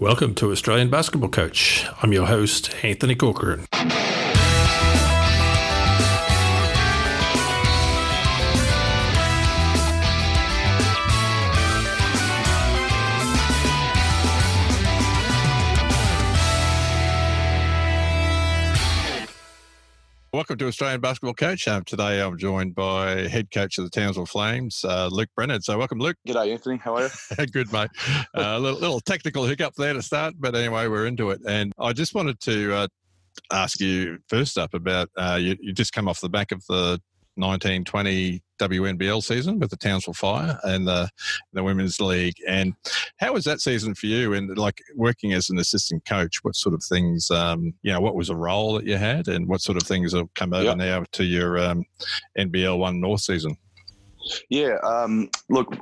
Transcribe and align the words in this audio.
Welcome 0.00 0.36
to 0.36 0.52
Australian 0.52 0.90
Basketball 0.90 1.28
Coach. 1.28 1.84
I'm 2.00 2.12
your 2.12 2.26
host, 2.26 2.72
Anthony 2.84 3.16
Corcoran. 3.16 3.66
Welcome 20.48 20.60
to 20.60 20.68
Australian 20.68 21.02
Basketball 21.02 21.34
Coach. 21.34 21.68
Um, 21.68 21.84
today 21.84 22.22
I'm 22.22 22.38
joined 22.38 22.74
by 22.74 23.28
head 23.28 23.50
coach 23.50 23.76
of 23.76 23.84
the 23.84 23.90
Townsville 23.90 24.24
Flames, 24.24 24.82
uh, 24.82 25.10
Luke 25.12 25.28
Brennan. 25.36 25.60
So 25.60 25.76
welcome, 25.76 25.98
Luke. 25.98 26.16
G'day, 26.26 26.52
Anthony. 26.52 26.78
How 26.78 26.96
are 26.96 27.10
you? 27.38 27.46
Good, 27.52 27.70
mate. 27.70 27.90
A 28.34 28.54
uh, 28.54 28.58
little, 28.58 28.80
little, 28.80 29.00
technical 29.00 29.44
hiccup 29.44 29.74
there 29.74 29.92
to 29.92 30.00
start, 30.00 30.36
but 30.38 30.54
anyway, 30.54 30.88
we're 30.88 31.04
into 31.04 31.28
it. 31.32 31.42
And 31.46 31.74
I 31.78 31.92
just 31.92 32.14
wanted 32.14 32.40
to 32.40 32.74
uh, 32.74 32.88
ask 33.52 33.78
you 33.78 34.20
first 34.28 34.56
up 34.56 34.72
about 34.72 35.10
uh, 35.18 35.36
you, 35.38 35.54
you 35.60 35.74
just 35.74 35.92
come 35.92 36.08
off 36.08 36.22
the 36.22 36.30
back 36.30 36.50
of 36.50 36.64
the 36.66 36.98
1920 37.38 38.42
WNBL 38.58 39.22
season 39.22 39.58
with 39.58 39.70
the 39.70 39.76
Townsville 39.76 40.14
Fire 40.14 40.58
and 40.64 40.86
the, 40.86 41.08
the 41.52 41.62
Women's 41.62 42.00
League. 42.00 42.34
And 42.46 42.74
how 43.18 43.32
was 43.32 43.44
that 43.44 43.60
season 43.60 43.94
for 43.94 44.06
you? 44.06 44.34
And 44.34 44.56
like 44.58 44.82
working 44.94 45.32
as 45.32 45.50
an 45.50 45.58
assistant 45.58 46.04
coach, 46.04 46.38
what 46.42 46.56
sort 46.56 46.74
of 46.74 46.82
things, 46.82 47.30
um, 47.30 47.72
you 47.82 47.92
know, 47.92 48.00
what 48.00 48.14
was 48.14 48.30
a 48.30 48.36
role 48.36 48.74
that 48.74 48.84
you 48.84 48.96
had 48.96 49.28
and 49.28 49.48
what 49.48 49.60
sort 49.60 49.80
of 49.80 49.86
things 49.86 50.12
have 50.12 50.32
come 50.34 50.52
over 50.52 50.64
yep. 50.64 50.76
now 50.76 51.04
to 51.12 51.24
your 51.24 51.58
um, 51.58 51.84
NBL 52.36 52.78
One 52.78 53.00
North 53.00 53.20
season? 53.20 53.56
Yeah, 54.50 54.76
um, 54.82 55.30
look, 55.48 55.76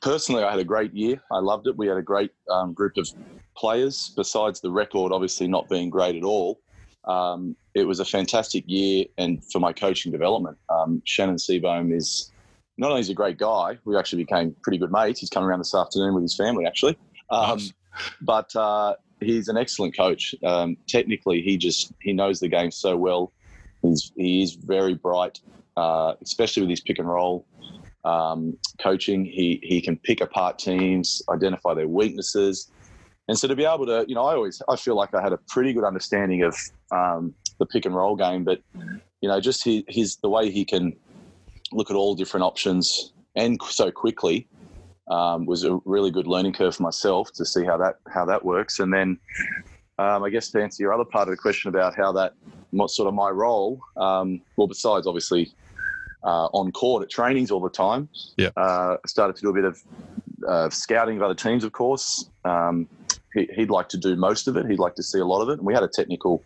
personally, 0.00 0.42
I 0.42 0.50
had 0.50 0.60
a 0.60 0.64
great 0.64 0.92
year. 0.94 1.20
I 1.30 1.38
loved 1.38 1.66
it. 1.66 1.76
We 1.76 1.86
had 1.86 1.98
a 1.98 2.02
great 2.02 2.32
um, 2.50 2.72
group 2.72 2.96
of 2.96 3.08
players, 3.56 4.12
besides 4.16 4.60
the 4.60 4.70
record 4.70 5.12
obviously 5.12 5.46
not 5.46 5.68
being 5.68 5.90
great 5.90 6.16
at 6.16 6.24
all 6.24 6.60
um, 7.04 7.56
it 7.74 7.84
was 7.84 8.00
a 8.00 8.04
fantastic 8.04 8.64
year 8.66 9.06
and 9.18 9.44
for 9.44 9.58
my 9.58 9.72
coaching 9.72 10.12
development. 10.12 10.58
Um, 10.68 11.02
Shannon 11.04 11.36
Seebohm 11.36 11.94
is 11.94 12.30
not 12.76 12.90
only 12.90 13.00
is 13.00 13.10
a 13.10 13.14
great 13.14 13.38
guy, 13.38 13.78
we 13.84 13.96
actually 13.96 14.22
became 14.24 14.54
pretty 14.62 14.78
good 14.78 14.90
mates. 14.90 15.20
He's 15.20 15.30
coming 15.30 15.48
around 15.48 15.60
this 15.60 15.74
afternoon 15.74 16.14
with 16.14 16.22
his 16.22 16.34
family, 16.34 16.66
actually. 16.66 16.98
Um, 17.30 17.58
nice. 17.58 17.72
But 18.20 18.54
uh, 18.56 18.94
he's 19.20 19.48
an 19.48 19.56
excellent 19.56 19.96
coach. 19.96 20.34
Um, 20.44 20.76
technically, 20.88 21.42
he 21.42 21.56
just 21.56 21.92
he 22.00 22.12
knows 22.12 22.40
the 22.40 22.48
game 22.48 22.70
so 22.70 22.96
well. 22.96 23.32
He's 23.82 24.12
he 24.16 24.42
is 24.42 24.54
very 24.54 24.94
bright, 24.94 25.40
uh, 25.76 26.14
especially 26.22 26.62
with 26.62 26.70
his 26.70 26.80
pick 26.80 26.98
and 26.98 27.08
roll 27.08 27.46
um, 28.04 28.56
coaching. 28.80 29.24
He 29.24 29.60
he 29.62 29.80
can 29.80 29.96
pick 29.96 30.20
apart 30.20 30.58
teams, 30.58 31.22
identify 31.28 31.74
their 31.74 31.88
weaknesses, 31.88 32.70
and 33.30 33.38
so 33.38 33.46
to 33.46 33.54
be 33.54 33.64
able 33.64 33.86
to, 33.86 34.04
you 34.08 34.16
know, 34.16 34.24
I 34.24 34.34
always 34.34 34.60
I 34.68 34.74
feel 34.74 34.96
like 34.96 35.14
I 35.14 35.22
had 35.22 35.32
a 35.32 35.38
pretty 35.46 35.72
good 35.72 35.84
understanding 35.84 36.42
of 36.42 36.56
um, 36.90 37.32
the 37.60 37.66
pick 37.66 37.86
and 37.86 37.94
roll 37.94 38.16
game, 38.16 38.42
but 38.42 38.60
you 39.20 39.28
know, 39.28 39.40
just 39.40 39.62
his, 39.62 39.84
his 39.86 40.16
the 40.16 40.28
way 40.28 40.50
he 40.50 40.64
can 40.64 40.96
look 41.70 41.90
at 41.90 41.96
all 41.96 42.16
different 42.16 42.42
options 42.42 43.12
and 43.36 43.62
so 43.62 43.92
quickly 43.92 44.48
um, 45.12 45.46
was 45.46 45.62
a 45.62 45.78
really 45.84 46.10
good 46.10 46.26
learning 46.26 46.54
curve 46.54 46.74
for 46.74 46.82
myself 46.82 47.32
to 47.34 47.44
see 47.46 47.64
how 47.64 47.76
that 47.76 47.98
how 48.12 48.24
that 48.24 48.44
works. 48.44 48.80
And 48.80 48.92
then 48.92 49.16
um, 50.00 50.24
I 50.24 50.30
guess 50.30 50.50
to 50.50 50.60
answer 50.60 50.82
your 50.82 50.92
other 50.92 51.04
part 51.04 51.28
of 51.28 51.30
the 51.30 51.40
question 51.40 51.68
about 51.68 51.94
how 51.94 52.10
that 52.10 52.32
what 52.72 52.90
sort 52.90 53.06
of 53.06 53.14
my 53.14 53.30
role, 53.30 53.80
um, 53.96 54.40
well, 54.56 54.66
besides 54.66 55.06
obviously 55.06 55.52
uh, 56.24 56.46
on 56.46 56.72
court 56.72 57.04
at 57.04 57.10
trainings 57.10 57.52
all 57.52 57.60
the 57.60 57.70
time, 57.70 58.08
yeah, 58.36 58.50
uh, 58.56 58.96
started 59.06 59.36
to 59.36 59.42
do 59.42 59.50
a 59.50 59.54
bit 59.54 59.64
of 59.66 59.80
uh, 60.48 60.68
scouting 60.70 61.16
of 61.16 61.22
other 61.22 61.34
teams, 61.34 61.62
of 61.62 61.70
course. 61.70 62.28
Um, 62.44 62.88
he, 63.34 63.48
would 63.58 63.70
like 63.70 63.88
to 63.90 63.98
do 63.98 64.16
most 64.16 64.48
of 64.48 64.56
it. 64.56 64.66
He'd 64.66 64.78
like 64.78 64.94
to 64.96 65.02
see 65.02 65.18
a 65.18 65.24
lot 65.24 65.42
of 65.42 65.48
it. 65.48 65.58
And 65.58 65.66
we 65.66 65.74
had 65.74 65.82
a 65.82 65.88
technical 65.88 66.44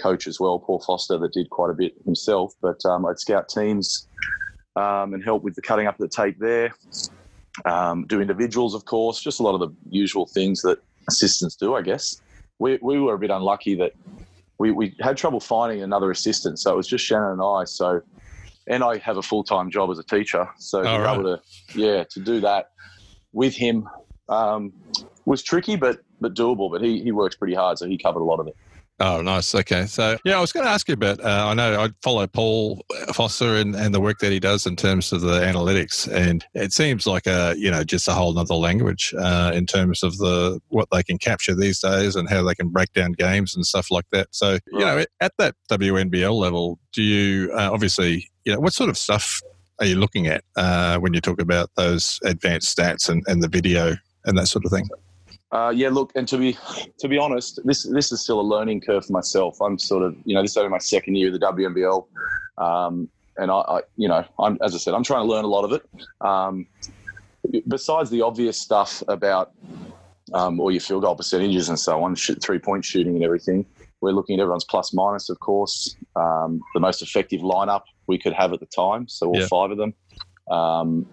coach 0.00 0.26
as 0.26 0.40
well, 0.40 0.58
Paul 0.58 0.80
Foster, 0.80 1.18
that 1.18 1.32
did 1.32 1.50
quite 1.50 1.70
a 1.70 1.74
bit 1.74 1.94
himself. 2.04 2.52
But 2.60 2.84
um, 2.84 3.06
I'd 3.06 3.18
scout 3.18 3.48
teams 3.48 4.08
um, 4.76 5.14
and 5.14 5.22
help 5.22 5.42
with 5.42 5.54
the 5.54 5.62
cutting 5.62 5.86
up 5.86 5.94
of 5.94 6.08
the 6.10 6.14
tape 6.14 6.36
there. 6.38 6.72
Um, 7.64 8.06
do 8.06 8.20
individuals, 8.20 8.74
of 8.74 8.84
course, 8.84 9.20
just 9.20 9.40
a 9.40 9.42
lot 9.42 9.54
of 9.54 9.60
the 9.60 9.74
usual 9.90 10.26
things 10.32 10.62
that 10.62 10.78
assistants 11.08 11.56
do, 11.56 11.74
I 11.74 11.82
guess. 11.82 12.20
We, 12.58 12.78
we 12.82 13.00
were 13.00 13.14
a 13.14 13.18
bit 13.18 13.30
unlucky 13.30 13.74
that 13.76 13.92
we, 14.58 14.70
we 14.72 14.94
had 15.00 15.16
trouble 15.16 15.40
finding 15.40 15.82
another 15.82 16.10
assistant. 16.10 16.58
So 16.58 16.72
it 16.72 16.76
was 16.76 16.88
just 16.88 17.04
Shannon 17.04 17.32
and 17.32 17.42
I. 17.42 17.64
So, 17.64 18.00
and 18.68 18.82
I 18.82 18.98
have 18.98 19.16
a 19.16 19.22
full 19.22 19.44
time 19.44 19.70
job 19.70 19.90
as 19.90 19.98
a 19.98 20.04
teacher. 20.04 20.48
So 20.58 20.82
to 20.82 20.88
right. 20.88 21.14
able 21.14 21.36
to, 21.36 21.42
yeah, 21.74 22.04
to 22.10 22.20
do 22.20 22.40
that 22.40 22.66
with 23.32 23.54
him 23.54 23.88
um, 24.28 24.72
was 25.24 25.42
tricky, 25.42 25.76
but 25.76 26.00
but 26.20 26.34
doable. 26.34 26.70
But 26.70 26.82
he 26.82 27.02
he 27.02 27.12
works 27.12 27.36
pretty 27.36 27.54
hard, 27.54 27.78
so 27.78 27.86
he 27.86 27.98
covered 27.98 28.20
a 28.20 28.24
lot 28.24 28.40
of 28.40 28.46
it. 28.46 28.56
Oh, 29.00 29.22
nice. 29.22 29.54
Okay. 29.54 29.86
So, 29.86 30.16
yeah, 30.24 30.38
I 30.38 30.40
was 30.40 30.50
going 30.50 30.66
to 30.66 30.70
ask 30.70 30.88
you 30.88 30.94
about. 30.94 31.20
Uh, 31.20 31.46
I 31.48 31.54
know 31.54 31.80
I 31.80 31.90
follow 32.02 32.26
Paul 32.26 32.84
Foster 33.14 33.54
and, 33.54 33.76
and 33.76 33.94
the 33.94 34.00
work 34.00 34.18
that 34.18 34.32
he 34.32 34.40
does 34.40 34.66
in 34.66 34.74
terms 34.74 35.12
of 35.12 35.20
the 35.20 35.40
analytics, 35.40 36.12
and 36.12 36.44
it 36.54 36.72
seems 36.72 37.06
like 37.06 37.28
a 37.28 37.54
you 37.56 37.70
know 37.70 37.84
just 37.84 38.08
a 38.08 38.12
whole 38.12 38.36
other 38.36 38.54
language 38.54 39.14
uh, 39.16 39.52
in 39.54 39.66
terms 39.66 40.02
of 40.02 40.18
the 40.18 40.60
what 40.68 40.88
they 40.90 41.04
can 41.04 41.16
capture 41.16 41.54
these 41.54 41.78
days 41.78 42.16
and 42.16 42.28
how 42.28 42.42
they 42.42 42.56
can 42.56 42.70
break 42.70 42.92
down 42.92 43.12
games 43.12 43.54
and 43.54 43.64
stuff 43.64 43.88
like 43.92 44.06
that. 44.10 44.28
So, 44.32 44.58
you 44.72 44.80
know, 44.80 45.04
at 45.20 45.32
that 45.38 45.54
WNBL 45.70 46.34
level, 46.34 46.80
do 46.92 47.02
you 47.02 47.52
uh, 47.52 47.70
obviously 47.72 48.28
you 48.44 48.52
know 48.52 48.58
what 48.58 48.72
sort 48.72 48.90
of 48.90 48.98
stuff 48.98 49.40
are 49.78 49.86
you 49.86 49.94
looking 49.94 50.26
at 50.26 50.42
uh, 50.56 50.98
when 50.98 51.14
you 51.14 51.20
talk 51.20 51.40
about 51.40 51.70
those 51.76 52.18
advanced 52.24 52.76
stats 52.76 53.08
and, 53.08 53.22
and 53.28 53.44
the 53.44 53.48
video 53.48 53.94
and 54.24 54.36
that 54.36 54.48
sort 54.48 54.64
of 54.64 54.72
thing? 54.72 54.88
Uh, 55.50 55.72
yeah, 55.74 55.88
look, 55.88 56.12
and 56.14 56.28
to 56.28 56.36
be 56.36 56.58
to 56.98 57.08
be 57.08 57.16
honest, 57.16 57.58
this 57.64 57.84
this 57.84 58.12
is 58.12 58.20
still 58.20 58.40
a 58.40 58.42
learning 58.42 58.80
curve 58.82 59.06
for 59.06 59.12
myself. 59.12 59.60
I'm 59.62 59.78
sort 59.78 60.02
of, 60.02 60.14
you 60.24 60.34
know, 60.34 60.42
this 60.42 60.50
is 60.50 60.56
only 60.58 60.70
my 60.70 60.78
second 60.78 61.14
year 61.14 61.28
of 61.28 61.40
the 61.40 61.46
WNBL, 61.46 62.06
um, 62.58 63.08
and 63.38 63.50
I, 63.50 63.54
I, 63.54 63.80
you 63.96 64.08
know, 64.08 64.24
I'm 64.38 64.58
as 64.62 64.74
I 64.74 64.78
said, 64.78 64.92
I'm 64.92 65.04
trying 65.04 65.24
to 65.24 65.30
learn 65.30 65.44
a 65.44 65.48
lot 65.48 65.64
of 65.64 65.72
it. 65.72 65.82
Um, 66.20 66.66
besides 67.66 68.10
the 68.10 68.22
obvious 68.22 68.60
stuff 68.60 69.02
about 69.08 69.52
um, 70.34 70.60
all 70.60 70.70
your 70.70 70.80
field 70.80 71.02
goal 71.02 71.16
percentages 71.16 71.70
and 71.70 71.78
so 71.78 72.02
on, 72.02 72.14
three 72.14 72.58
point 72.58 72.84
shooting 72.84 73.14
and 73.14 73.24
everything, 73.24 73.64
we're 74.00 74.12
looking 74.12 74.38
at 74.38 74.42
everyone's 74.42 74.64
plus 74.64 74.92
minus, 74.92 75.28
of 75.30 75.40
course, 75.40 75.96
um, 76.16 76.60
the 76.74 76.80
most 76.80 77.02
effective 77.02 77.40
lineup 77.40 77.82
we 78.06 78.18
could 78.18 78.32
have 78.32 78.52
at 78.52 78.60
the 78.60 78.66
time. 78.66 79.08
So 79.08 79.28
all 79.28 79.38
yeah. 79.38 79.46
five 79.46 79.70
of 79.70 79.78
them, 79.78 79.94
um, 80.50 81.06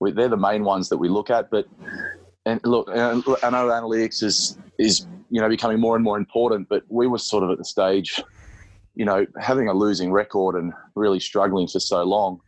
we, 0.00 0.12
they're 0.12 0.28
the 0.28 0.36
main 0.36 0.64
ones 0.64 0.88
that 0.88 0.98
we 0.98 1.08
look 1.08 1.30
at, 1.30 1.50
but 1.50 1.66
and 2.46 2.60
look, 2.64 2.88
I 2.88 3.10
know 3.50 3.68
analytics 3.68 4.22
is 4.22 4.56
is 4.78 5.06
you 5.30 5.40
know 5.40 5.48
becoming 5.48 5.80
more 5.80 5.96
and 5.96 6.04
more 6.04 6.16
important, 6.16 6.68
but 6.68 6.84
we 6.88 7.06
were 7.06 7.18
sort 7.18 7.44
of 7.44 7.50
at 7.50 7.58
the 7.58 7.64
stage, 7.64 8.22
you 8.94 9.04
know, 9.04 9.26
having 9.38 9.68
a 9.68 9.74
losing 9.74 10.12
record 10.12 10.54
and 10.54 10.72
really 10.94 11.20
struggling 11.20 11.66
for 11.66 11.80
so 11.80 12.04
long. 12.04 12.40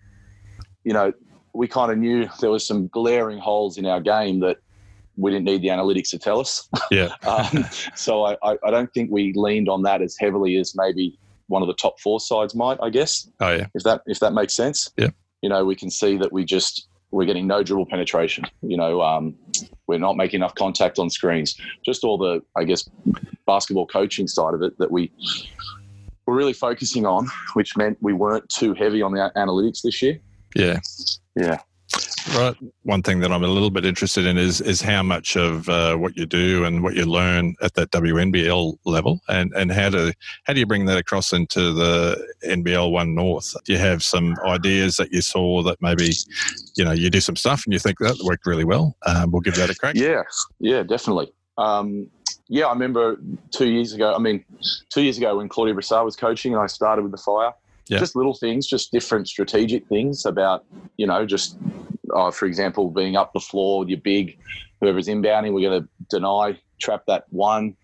You 0.84 0.92
know, 0.94 1.12
we 1.52 1.66
kind 1.66 1.90
of 1.90 1.98
knew 1.98 2.28
there 2.40 2.50
was 2.50 2.66
some 2.66 2.86
glaring 2.88 3.38
holes 3.38 3.76
in 3.76 3.84
our 3.86 4.00
game 4.00 4.40
that 4.40 4.58
we 5.16 5.32
didn't 5.32 5.46
need 5.46 5.62
the 5.62 5.68
analytics 5.68 6.10
to 6.10 6.18
tell 6.18 6.38
us. 6.38 6.68
Yeah. 6.92 7.12
um, 7.26 7.64
so 7.96 8.24
I, 8.24 8.36
I 8.42 8.70
don't 8.70 8.92
think 8.94 9.10
we 9.10 9.32
leaned 9.34 9.68
on 9.68 9.82
that 9.82 10.00
as 10.00 10.16
heavily 10.18 10.56
as 10.56 10.74
maybe 10.76 11.18
one 11.48 11.60
of 11.60 11.68
the 11.68 11.74
top 11.74 11.98
four 11.98 12.20
sides 12.20 12.54
might. 12.54 12.78
I 12.80 12.90
guess. 12.90 13.28
Oh 13.40 13.50
yeah. 13.50 13.66
If 13.74 13.82
that 13.82 14.02
if 14.06 14.20
that 14.20 14.32
makes 14.32 14.54
sense. 14.54 14.90
Yeah. 14.96 15.10
You 15.42 15.48
know, 15.48 15.64
we 15.64 15.74
can 15.74 15.90
see 15.90 16.16
that 16.18 16.32
we 16.32 16.44
just 16.44 16.87
we're 17.10 17.24
getting 17.24 17.46
no 17.46 17.62
dribble 17.62 17.86
penetration. 17.86 18.44
You 18.62 18.76
know, 18.76 19.00
um, 19.02 19.34
we're 19.86 19.98
not 19.98 20.16
making 20.16 20.40
enough 20.40 20.54
contact 20.54 20.98
on 20.98 21.10
screens. 21.10 21.56
Just 21.84 22.04
all 22.04 22.18
the, 22.18 22.42
I 22.56 22.64
guess, 22.64 22.88
basketball 23.46 23.86
coaching 23.86 24.28
side 24.28 24.54
of 24.54 24.62
it 24.62 24.78
that 24.78 24.90
we 24.90 25.10
were 26.26 26.34
really 26.34 26.52
focusing 26.52 27.06
on, 27.06 27.28
which 27.54 27.76
meant 27.76 27.96
we 28.00 28.12
weren't 28.12 28.48
too 28.48 28.74
heavy 28.74 29.00
on 29.02 29.12
the 29.12 29.32
analytics 29.36 29.82
this 29.82 30.02
year. 30.02 30.18
Yeah. 30.54 30.80
Yeah. 31.36 31.60
Right. 32.34 32.54
One 32.82 33.02
thing 33.02 33.20
that 33.20 33.32
I'm 33.32 33.42
a 33.42 33.48
little 33.48 33.70
bit 33.70 33.84
interested 33.84 34.26
in 34.26 34.36
is 34.36 34.60
is 34.60 34.80
how 34.80 35.02
much 35.02 35.36
of 35.36 35.68
uh, 35.68 35.96
what 35.96 36.16
you 36.16 36.26
do 36.26 36.64
and 36.64 36.82
what 36.82 36.94
you 36.94 37.04
learn 37.04 37.54
at 37.62 37.74
that 37.74 37.90
WNBL 37.90 38.76
level, 38.84 39.20
and, 39.28 39.52
and 39.54 39.72
how 39.72 39.90
to 39.90 40.14
how 40.44 40.52
do 40.52 40.60
you 40.60 40.66
bring 40.66 40.86
that 40.86 40.98
across 40.98 41.32
into 41.32 41.72
the 41.72 42.22
NBL 42.44 42.90
One 42.90 43.14
North? 43.14 43.54
Do 43.64 43.72
you 43.72 43.78
have 43.78 44.02
some 44.02 44.36
ideas 44.44 44.96
that 44.96 45.12
you 45.12 45.22
saw 45.22 45.62
that 45.62 45.80
maybe 45.80 46.12
you 46.76 46.84
know 46.84 46.92
you 46.92 47.10
do 47.10 47.20
some 47.20 47.36
stuff 47.36 47.64
and 47.64 47.72
you 47.72 47.78
think 47.78 47.98
that 47.98 48.18
worked 48.24 48.46
really 48.46 48.64
well? 48.64 48.96
Um, 49.06 49.30
we'll 49.30 49.40
give 49.40 49.56
that 49.56 49.70
a 49.70 49.74
crack. 49.74 49.94
Yeah, 49.94 50.22
yeah, 50.60 50.82
definitely. 50.82 51.32
Um, 51.56 52.08
yeah, 52.48 52.66
I 52.66 52.72
remember 52.72 53.18
two 53.50 53.68
years 53.68 53.92
ago. 53.92 54.14
I 54.14 54.18
mean, 54.18 54.44
two 54.90 55.02
years 55.02 55.18
ago 55.18 55.36
when 55.36 55.48
Claudia 55.48 55.74
Brassard 55.74 56.04
was 56.04 56.16
coaching, 56.16 56.54
and 56.54 56.62
I 56.62 56.66
started 56.66 57.02
with 57.02 57.12
the 57.12 57.18
Fire. 57.18 57.52
Yeah. 57.88 57.98
Just 57.98 58.14
little 58.14 58.34
things, 58.34 58.66
just 58.66 58.92
different 58.92 59.28
strategic 59.28 59.86
things 59.86 60.26
about, 60.26 60.66
you 60.98 61.06
know, 61.06 61.24
just 61.24 61.56
uh, 62.14 62.30
for 62.30 62.46
example, 62.46 62.90
being 62.90 63.16
up 63.16 63.32
the 63.32 63.40
floor 63.40 63.80
with 63.80 63.88
your 63.88 64.00
big, 64.00 64.38
whoever's 64.80 65.08
inbounding, 65.08 65.52
we're 65.52 65.68
going 65.68 65.82
to 65.82 65.88
deny, 66.08 66.58
trap 66.80 67.04
that 67.06 67.24
one, 67.30 67.76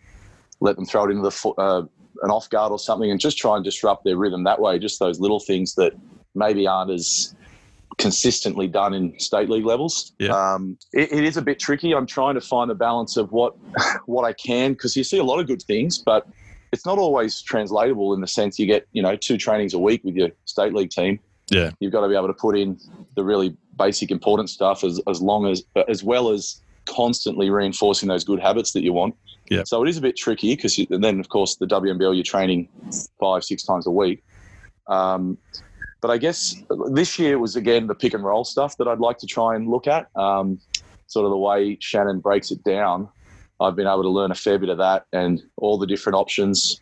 let 0.60 0.76
them 0.76 0.84
throw 0.84 1.04
it 1.04 1.10
into 1.10 1.22
the 1.22 1.30
foot, 1.30 1.54
uh, 1.58 1.82
an 2.22 2.30
off 2.30 2.48
guard 2.50 2.72
or 2.72 2.78
something, 2.78 3.10
and 3.10 3.20
just 3.20 3.38
try 3.38 3.56
and 3.56 3.64
disrupt 3.64 4.04
their 4.04 4.16
rhythm 4.16 4.44
that 4.44 4.60
way. 4.60 4.78
Just 4.78 5.00
those 5.00 5.20
little 5.20 5.40
things 5.40 5.74
that 5.74 5.92
maybe 6.34 6.66
aren't 6.66 6.90
as 6.90 7.34
consistently 7.98 8.66
done 8.66 8.94
in 8.94 9.18
state 9.18 9.48
league 9.48 9.64
levels. 9.64 10.12
Yeah. 10.18 10.30
Um, 10.30 10.78
it, 10.92 11.12
it 11.12 11.24
is 11.24 11.36
a 11.36 11.42
bit 11.42 11.58
tricky. 11.58 11.92
I'm 11.92 12.06
trying 12.06 12.34
to 12.34 12.40
find 12.40 12.70
the 12.70 12.74
balance 12.74 13.16
of 13.16 13.32
what 13.32 13.56
what 14.06 14.24
I 14.24 14.32
can 14.32 14.72
because 14.72 14.96
you 14.96 15.04
see 15.04 15.18
a 15.18 15.24
lot 15.24 15.40
of 15.40 15.46
good 15.46 15.62
things, 15.62 15.98
but 15.98 16.26
it's 16.72 16.84
not 16.84 16.98
always 16.98 17.40
translatable 17.40 18.14
in 18.14 18.20
the 18.20 18.26
sense 18.26 18.58
you 18.58 18.66
get 18.66 18.86
you 18.92 19.02
know 19.02 19.16
two 19.16 19.36
trainings 19.36 19.74
a 19.74 19.78
week 19.78 20.02
with 20.04 20.16
your 20.16 20.30
state 20.44 20.74
league 20.74 20.90
team. 20.90 21.20
Yeah. 21.50 21.70
You've 21.80 21.92
got 21.92 22.00
to 22.00 22.08
be 22.08 22.16
able 22.16 22.28
to 22.28 22.34
put 22.34 22.56
in 22.56 22.78
the 23.16 23.24
really 23.24 23.56
basic 23.76 24.10
important 24.10 24.50
stuff 24.50 24.84
as 24.84 25.00
as 25.08 25.20
long 25.20 25.46
as 25.46 25.64
as 25.88 26.02
well 26.02 26.30
as 26.30 26.60
constantly 26.86 27.50
reinforcing 27.50 28.08
those 28.08 28.24
good 28.24 28.40
habits 28.40 28.72
that 28.72 28.82
you 28.82 28.92
want. 28.92 29.14
Yeah. 29.50 29.62
So 29.64 29.82
it 29.82 29.88
is 29.88 29.96
a 29.96 30.00
bit 30.00 30.16
tricky 30.16 30.54
because 30.54 30.78
then 30.90 31.20
of 31.20 31.28
course 31.28 31.56
the 31.56 31.66
WNBL 31.66 32.14
you're 32.14 32.24
training 32.24 32.68
five 33.20 33.44
six 33.44 33.62
times 33.62 33.86
a 33.86 33.90
week. 33.90 34.22
Um, 34.86 35.38
but 36.00 36.10
I 36.10 36.18
guess 36.18 36.54
this 36.90 37.18
year 37.18 37.38
was 37.38 37.56
again 37.56 37.86
the 37.86 37.94
pick 37.94 38.14
and 38.14 38.22
roll 38.22 38.44
stuff 38.44 38.76
that 38.76 38.86
I'd 38.86 39.00
like 39.00 39.18
to 39.18 39.26
try 39.26 39.54
and 39.54 39.68
look 39.68 39.86
at. 39.86 40.08
Um, 40.16 40.60
sort 41.06 41.24
of 41.24 41.30
the 41.30 41.38
way 41.38 41.78
Shannon 41.80 42.20
breaks 42.20 42.50
it 42.50 42.62
down. 42.64 43.08
I've 43.60 43.76
been 43.76 43.86
able 43.86 44.02
to 44.02 44.10
learn 44.10 44.30
a 44.30 44.34
fair 44.34 44.58
bit 44.58 44.68
of 44.68 44.78
that 44.78 45.06
and 45.12 45.42
all 45.56 45.78
the 45.78 45.86
different 45.86 46.16
options 46.16 46.80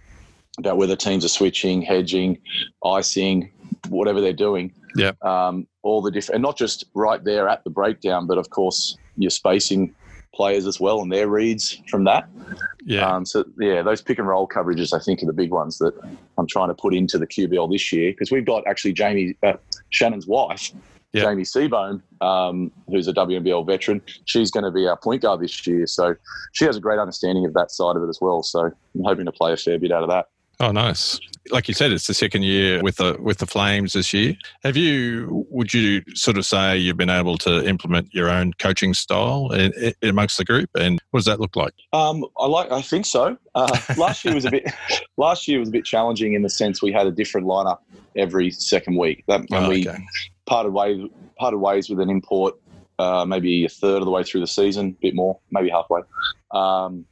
about 0.58 0.76
whether 0.76 0.96
teams 0.96 1.24
are 1.24 1.28
switching, 1.28 1.82
hedging, 1.82 2.38
icing, 2.84 3.50
whatever 3.88 4.20
they're 4.20 4.32
doing. 4.32 4.72
Yeah. 4.96 5.12
Um, 5.22 5.66
all 5.82 6.02
the 6.02 6.10
different, 6.10 6.36
and 6.36 6.42
not 6.42 6.56
just 6.56 6.84
right 6.94 7.22
there 7.22 7.48
at 7.48 7.64
the 7.64 7.70
breakdown, 7.70 8.26
but 8.26 8.38
of 8.38 8.50
course 8.50 8.96
you're 9.16 9.30
spacing 9.30 9.94
players 10.34 10.66
as 10.66 10.80
well 10.80 11.00
and 11.02 11.12
their 11.12 11.28
reads 11.28 11.80
from 11.88 12.04
that. 12.04 12.28
Yeah. 12.84 13.06
Um, 13.06 13.26
so 13.26 13.44
yeah, 13.58 13.82
those 13.82 14.00
pick 14.00 14.18
and 14.18 14.26
roll 14.26 14.48
coverages, 14.48 14.92
I 14.98 15.02
think, 15.02 15.22
are 15.22 15.26
the 15.26 15.32
big 15.32 15.50
ones 15.50 15.78
that 15.78 15.92
I'm 16.38 16.46
trying 16.46 16.68
to 16.68 16.74
put 16.74 16.94
into 16.94 17.18
the 17.18 17.26
QBL 17.26 17.70
this 17.70 17.92
year 17.92 18.12
because 18.12 18.30
we've 18.30 18.46
got 18.46 18.66
actually 18.66 18.92
Jamie 18.94 19.36
uh, 19.42 19.54
Shannon's 19.90 20.26
wife, 20.26 20.70
Yeah. 21.12 21.24
Jamie 21.24 21.42
Seebohm, 21.42 22.00
um, 22.22 22.72
who's 22.88 23.08
a 23.08 23.12
WNBL 23.12 23.66
veteran. 23.66 24.00
She's 24.24 24.50
going 24.50 24.64
to 24.64 24.70
be 24.70 24.86
our 24.86 24.96
point 24.96 25.22
guard 25.22 25.40
this 25.42 25.66
year, 25.66 25.86
so 25.86 26.14
she 26.52 26.64
has 26.64 26.76
a 26.76 26.80
great 26.80 26.98
understanding 26.98 27.44
of 27.44 27.52
that 27.54 27.70
side 27.70 27.96
of 27.96 28.02
it 28.02 28.08
as 28.08 28.18
well. 28.20 28.42
So 28.42 28.60
I'm 28.60 29.04
hoping 29.04 29.26
to 29.26 29.32
play 29.32 29.52
a 29.52 29.56
fair 29.56 29.78
bit 29.78 29.92
out 29.92 30.02
of 30.02 30.08
that. 30.08 30.26
Oh, 30.62 30.70
nice. 30.70 31.18
Like 31.50 31.66
you 31.66 31.74
said, 31.74 31.90
it's 31.90 32.06
the 32.06 32.14
second 32.14 32.44
year 32.44 32.80
with 32.84 32.96
the 32.96 33.16
with 33.20 33.38
the 33.38 33.48
Flames 33.48 33.94
this 33.94 34.12
year. 34.12 34.36
Have 34.62 34.76
you? 34.76 35.44
Would 35.50 35.74
you 35.74 36.02
sort 36.14 36.38
of 36.38 36.46
say 36.46 36.78
you've 36.78 36.96
been 36.96 37.10
able 37.10 37.36
to 37.38 37.66
implement 37.68 38.14
your 38.14 38.30
own 38.30 38.52
coaching 38.60 38.94
style 38.94 39.50
in, 39.50 39.72
in, 39.72 40.08
amongst 40.08 40.38
the 40.38 40.44
group, 40.44 40.70
and 40.76 41.00
what 41.10 41.18
does 41.18 41.24
that 41.24 41.40
look 41.40 41.56
like? 41.56 41.74
Um, 41.92 42.24
I 42.38 42.46
like. 42.46 42.70
I 42.70 42.80
think 42.80 43.06
so. 43.06 43.36
Uh, 43.56 43.76
last 43.96 44.24
year 44.24 44.34
was 44.36 44.44
a 44.44 44.52
bit. 44.52 44.72
last 45.16 45.48
year 45.48 45.58
was 45.58 45.68
a 45.68 45.72
bit 45.72 45.84
challenging 45.84 46.34
in 46.34 46.42
the 46.42 46.50
sense 46.50 46.80
we 46.80 46.92
had 46.92 47.08
a 47.08 47.10
different 47.10 47.48
lineup 47.48 47.78
every 48.16 48.52
second 48.52 48.96
week. 48.96 49.24
That, 49.26 49.40
and 49.40 49.48
Oh, 49.52 49.68
we 49.68 49.88
okay. 49.88 49.98
parted 50.46 50.72
ways 50.72 51.08
parted 51.40 51.58
ways 51.58 51.90
with 51.90 51.98
an 51.98 52.08
import 52.08 52.54
uh, 53.02 53.24
maybe 53.24 53.64
a 53.64 53.68
third 53.68 53.98
of 53.98 54.04
the 54.04 54.10
way 54.10 54.22
through 54.22 54.40
the 54.40 54.46
season, 54.46 54.96
a 54.96 55.00
bit 55.00 55.14
more, 55.14 55.38
maybe 55.50 55.68
halfway. 55.70 56.02
Um, 56.52 57.04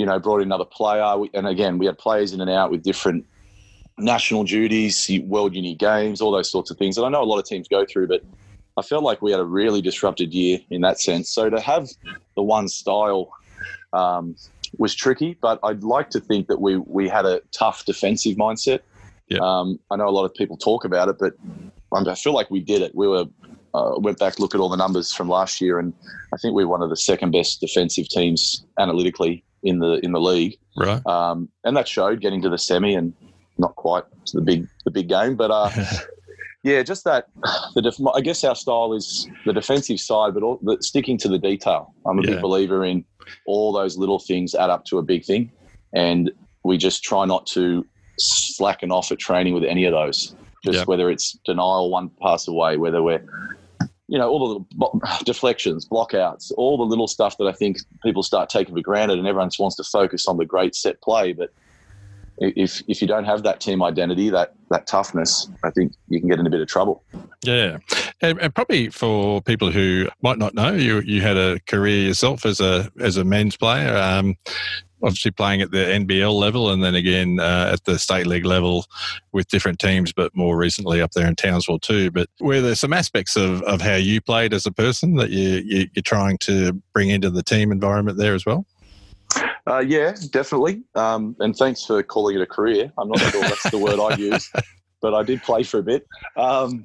you 0.00 0.06
know, 0.06 0.18
brought 0.18 0.38
in 0.38 0.48
another 0.48 0.64
player, 0.64 1.18
We- 1.18 1.30
and 1.34 1.46
again, 1.46 1.76
we 1.76 1.84
had 1.84 1.98
players 1.98 2.32
in 2.32 2.40
and 2.40 2.48
out 2.48 2.70
with 2.70 2.82
different 2.82 3.26
national 3.98 4.44
duties, 4.44 5.10
world 5.24 5.54
uni 5.54 5.74
games, 5.74 6.22
all 6.22 6.32
those 6.32 6.50
sorts 6.50 6.70
of 6.70 6.78
things. 6.78 6.96
And 6.96 7.04
I 7.06 7.10
know 7.10 7.22
a 7.22 7.30
lot 7.32 7.38
of 7.38 7.44
teams 7.44 7.68
go 7.68 7.84
through, 7.84 8.08
but 8.08 8.22
I 8.78 8.82
felt 8.82 9.04
like 9.04 9.20
we 9.20 9.30
had 9.30 9.40
a 9.40 9.44
really 9.44 9.82
disrupted 9.82 10.32
year 10.32 10.58
in 10.70 10.80
that 10.80 11.02
sense. 11.02 11.28
So 11.28 11.50
to 11.50 11.60
have 11.60 11.90
the 12.34 12.42
one 12.42 12.68
style 12.68 13.30
um, 13.92 14.36
was 14.78 14.94
tricky, 14.94 15.36
but 15.42 15.58
I'd 15.62 15.84
like 15.84 16.08
to 16.10 16.20
think 16.20 16.46
that 16.46 16.62
we 16.62 16.78
we 16.78 17.06
had 17.06 17.26
a 17.26 17.42
tough 17.52 17.84
defensive 17.84 18.36
mindset. 18.38 18.80
Yeah. 19.28 19.40
Um, 19.42 19.80
I 19.90 19.96
know 19.96 20.08
a 20.08 20.16
lot 20.18 20.24
of 20.24 20.32
people 20.32 20.56
talk 20.56 20.86
about 20.86 21.10
it, 21.10 21.16
but 21.18 21.34
I 21.92 22.14
feel 22.14 22.32
like 22.32 22.50
we 22.50 22.60
did 22.60 22.80
it. 22.80 22.94
We 22.94 23.06
were 23.06 23.26
uh, 23.74 23.92
went 23.98 24.18
back 24.18 24.38
look 24.38 24.54
at 24.54 24.62
all 24.62 24.70
the 24.70 24.78
numbers 24.78 25.12
from 25.12 25.28
last 25.28 25.60
year, 25.60 25.78
and 25.78 25.92
I 26.32 26.38
think 26.38 26.54
we 26.54 26.64
we're 26.64 26.70
one 26.70 26.80
of 26.80 26.88
the 26.88 26.96
second 26.96 27.32
best 27.32 27.60
defensive 27.60 28.08
teams 28.08 28.64
analytically 28.78 29.44
in 29.62 29.78
the 29.78 30.00
in 30.04 30.12
the 30.12 30.20
league, 30.20 30.56
Right. 30.76 31.04
um, 31.06 31.48
and 31.64 31.76
that 31.76 31.88
showed 31.88 32.20
getting 32.20 32.42
to 32.42 32.48
the 32.48 32.58
semi 32.58 32.94
and 32.94 33.12
not 33.58 33.74
quite 33.76 34.04
to 34.26 34.36
the 34.38 34.42
big 34.42 34.66
the 34.84 34.90
big 34.90 35.08
game, 35.08 35.36
but 35.36 35.50
uh, 35.50 35.70
yeah, 36.64 36.82
just 36.82 37.04
that. 37.04 37.26
The 37.74 37.82
def- 37.82 38.06
I 38.14 38.20
guess 38.20 38.42
our 38.44 38.54
style 38.54 38.92
is 38.92 39.26
the 39.44 39.52
defensive 39.52 40.00
side, 40.00 40.34
but 40.34 40.42
all, 40.42 40.58
the, 40.62 40.78
sticking 40.80 41.18
to 41.18 41.28
the 41.28 41.38
detail. 41.38 41.94
I'm 42.06 42.18
a 42.18 42.22
Yeah. 42.22 42.32
big 42.32 42.42
believer 42.42 42.84
in 42.84 43.04
all 43.46 43.72
those 43.72 43.96
little 43.98 44.18
things 44.18 44.54
add 44.54 44.70
up 44.70 44.84
to 44.86 44.98
a 44.98 45.02
big 45.02 45.24
thing, 45.24 45.52
and 45.94 46.30
we 46.64 46.76
just 46.78 47.02
try 47.02 47.24
not 47.26 47.46
to 47.48 47.86
slacken 48.18 48.90
off 48.92 49.10
at 49.12 49.18
training 49.18 49.54
with 49.54 49.64
any 49.64 49.84
of 49.84 49.92
those. 49.92 50.34
Just 50.64 50.78
Yeah. 50.80 50.84
whether 50.84 51.10
it's 51.10 51.38
denial 51.46 51.90
one 51.90 52.10
pass 52.22 52.46
away, 52.48 52.76
whether 52.76 53.02
we're 53.02 53.24
you 54.10 54.18
know, 54.18 54.28
all 54.28 54.38
the 54.40 54.44
little 54.76 55.00
deflections, 55.24 55.86
blockouts, 55.86 56.52
all 56.56 56.76
the 56.76 56.84
little 56.84 57.06
stuff 57.06 57.38
that 57.38 57.46
I 57.46 57.52
think 57.52 57.78
people 58.02 58.22
start 58.22 58.50
taking 58.50 58.74
for 58.74 58.82
granted, 58.82 59.18
and 59.18 59.26
everyone 59.26 59.48
just 59.48 59.60
wants 59.60 59.76
to 59.76 59.84
focus 59.84 60.26
on 60.26 60.36
the 60.36 60.44
great 60.44 60.74
set 60.74 61.00
play. 61.00 61.32
But 61.32 61.50
if 62.38 62.82
if 62.88 63.00
you 63.00 63.06
don't 63.06 63.24
have 63.24 63.44
that 63.44 63.60
team 63.60 63.82
identity, 63.82 64.28
that 64.30 64.54
that 64.70 64.88
toughness, 64.88 65.48
I 65.62 65.70
think 65.70 65.92
you 66.08 66.18
can 66.18 66.28
get 66.28 66.40
in 66.40 66.46
a 66.46 66.50
bit 66.50 66.60
of 66.60 66.66
trouble. 66.66 67.04
Yeah, 67.44 67.78
and, 68.20 68.40
and 68.40 68.52
probably 68.52 68.90
for 68.90 69.40
people 69.42 69.70
who 69.70 70.08
might 70.22 70.38
not 70.38 70.54
know, 70.54 70.72
you 70.72 71.00
you 71.00 71.20
had 71.20 71.36
a 71.36 71.60
career 71.60 72.02
yourself 72.02 72.44
as 72.44 72.60
a 72.60 72.90
as 72.98 73.16
a 73.16 73.24
men's 73.24 73.56
player. 73.56 73.96
Um, 73.96 74.36
obviously 75.02 75.30
playing 75.30 75.62
at 75.62 75.70
the 75.70 75.78
NBL 75.78 76.32
level, 76.32 76.70
and 76.70 76.82
then 76.82 76.94
again 76.94 77.40
uh, 77.40 77.70
at 77.72 77.84
the 77.84 77.98
state 77.98 78.26
league 78.26 78.44
level 78.44 78.86
with 79.32 79.48
different 79.48 79.78
teams, 79.78 80.12
but 80.12 80.34
more 80.34 80.56
recently 80.56 81.00
up 81.00 81.12
there 81.12 81.26
in 81.26 81.36
Townsville 81.36 81.78
too. 81.78 82.10
But 82.10 82.28
were 82.40 82.60
there 82.60 82.74
some 82.74 82.92
aspects 82.92 83.36
of, 83.36 83.62
of 83.62 83.80
how 83.80 83.96
you 83.96 84.20
played 84.20 84.52
as 84.52 84.66
a 84.66 84.72
person 84.72 85.16
that 85.16 85.30
you, 85.30 85.62
you 85.64 85.88
you're 85.94 86.02
trying 86.02 86.38
to 86.38 86.72
bring 86.92 87.10
into 87.10 87.30
the 87.30 87.42
team 87.42 87.72
environment 87.72 88.18
there 88.18 88.34
as 88.34 88.46
well? 88.46 88.66
Uh, 89.66 89.84
yeah, 89.86 90.14
definitely. 90.30 90.82
Um, 90.94 91.36
and 91.38 91.54
thanks 91.54 91.84
for 91.84 92.02
calling 92.02 92.36
it 92.36 92.42
a 92.42 92.46
career. 92.46 92.92
I'm 92.98 93.08
not 93.08 93.20
sure 93.20 93.42
that's 93.42 93.70
the 93.70 93.78
word 93.78 94.00
I 94.00 94.16
use, 94.16 94.50
but 95.00 95.14
I 95.14 95.22
did 95.22 95.42
play 95.42 95.62
for 95.62 95.78
a 95.78 95.82
bit. 95.82 96.06
Um, 96.36 96.84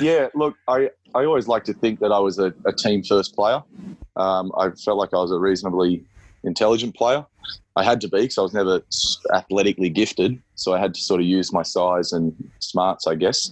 yeah, 0.00 0.28
look, 0.34 0.56
I, 0.66 0.90
I 1.14 1.24
always 1.24 1.46
like 1.46 1.64
to 1.64 1.74
think 1.74 2.00
that 2.00 2.10
I 2.10 2.18
was 2.18 2.38
a, 2.38 2.52
a 2.66 2.72
team 2.72 3.04
first 3.04 3.34
player. 3.34 3.62
Um, 4.16 4.52
I 4.56 4.70
felt 4.70 4.98
like 4.98 5.10
I 5.12 5.18
was 5.18 5.30
a 5.30 5.38
reasonably 5.38 6.04
intelligent 6.44 6.94
player. 6.94 7.24
I 7.76 7.82
had 7.82 8.00
to 8.02 8.08
be 8.08 8.20
because 8.22 8.38
I 8.38 8.42
was 8.42 8.54
never 8.54 8.80
athletically 9.34 9.90
gifted, 9.90 10.40
so 10.54 10.74
I 10.74 10.78
had 10.78 10.94
to 10.94 11.00
sort 11.00 11.20
of 11.20 11.26
use 11.26 11.52
my 11.52 11.62
size 11.62 12.12
and 12.12 12.32
smarts, 12.60 13.06
I 13.06 13.16
guess. 13.16 13.50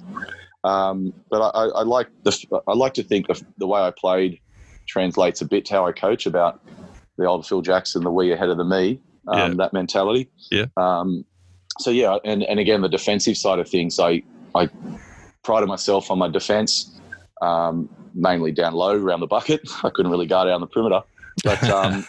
Um, 0.64 1.12
but 1.28 1.40
I, 1.42 1.64
I, 1.66 1.82
like 1.82 2.08
the 2.22 2.62
I 2.68 2.74
like 2.74 2.94
to 2.94 3.02
think 3.02 3.28
of 3.28 3.42
the 3.58 3.66
way 3.66 3.80
I 3.80 3.90
played 3.90 4.38
translates 4.86 5.40
a 5.40 5.44
bit 5.44 5.64
to 5.66 5.74
how 5.74 5.86
I 5.86 5.92
coach 5.92 6.26
about 6.26 6.60
the 7.18 7.26
old 7.26 7.46
Phil 7.46 7.62
Jackson, 7.62 8.04
the 8.04 8.12
we 8.12 8.32
ahead 8.32 8.48
of 8.48 8.58
the 8.58 8.64
me, 8.64 9.00
um, 9.28 9.38
Yeah. 9.38 9.56
that 9.56 9.72
mentality. 9.72 10.30
Yeah. 10.50 10.66
Um, 10.76 11.24
so 11.80 11.90
yeah, 11.90 12.18
and, 12.24 12.44
and 12.44 12.60
again 12.60 12.80
the 12.80 12.88
defensive 12.88 13.36
side 13.36 13.58
of 13.58 13.68
things, 13.68 13.98
I 13.98 14.22
I 14.54 14.68
prided 15.42 15.68
myself 15.68 16.10
on 16.10 16.18
my 16.18 16.28
defence, 16.28 17.00
um, 17.40 17.88
mainly 18.14 18.52
down 18.52 18.74
low 18.74 18.96
around 18.96 19.20
the 19.20 19.26
bucket. 19.26 19.62
I 19.82 19.90
couldn't 19.90 20.12
really 20.12 20.26
guard 20.26 20.46
around 20.48 20.60
the 20.60 20.68
perimeter, 20.68 21.00
but 21.42 21.62
um, 21.70 22.06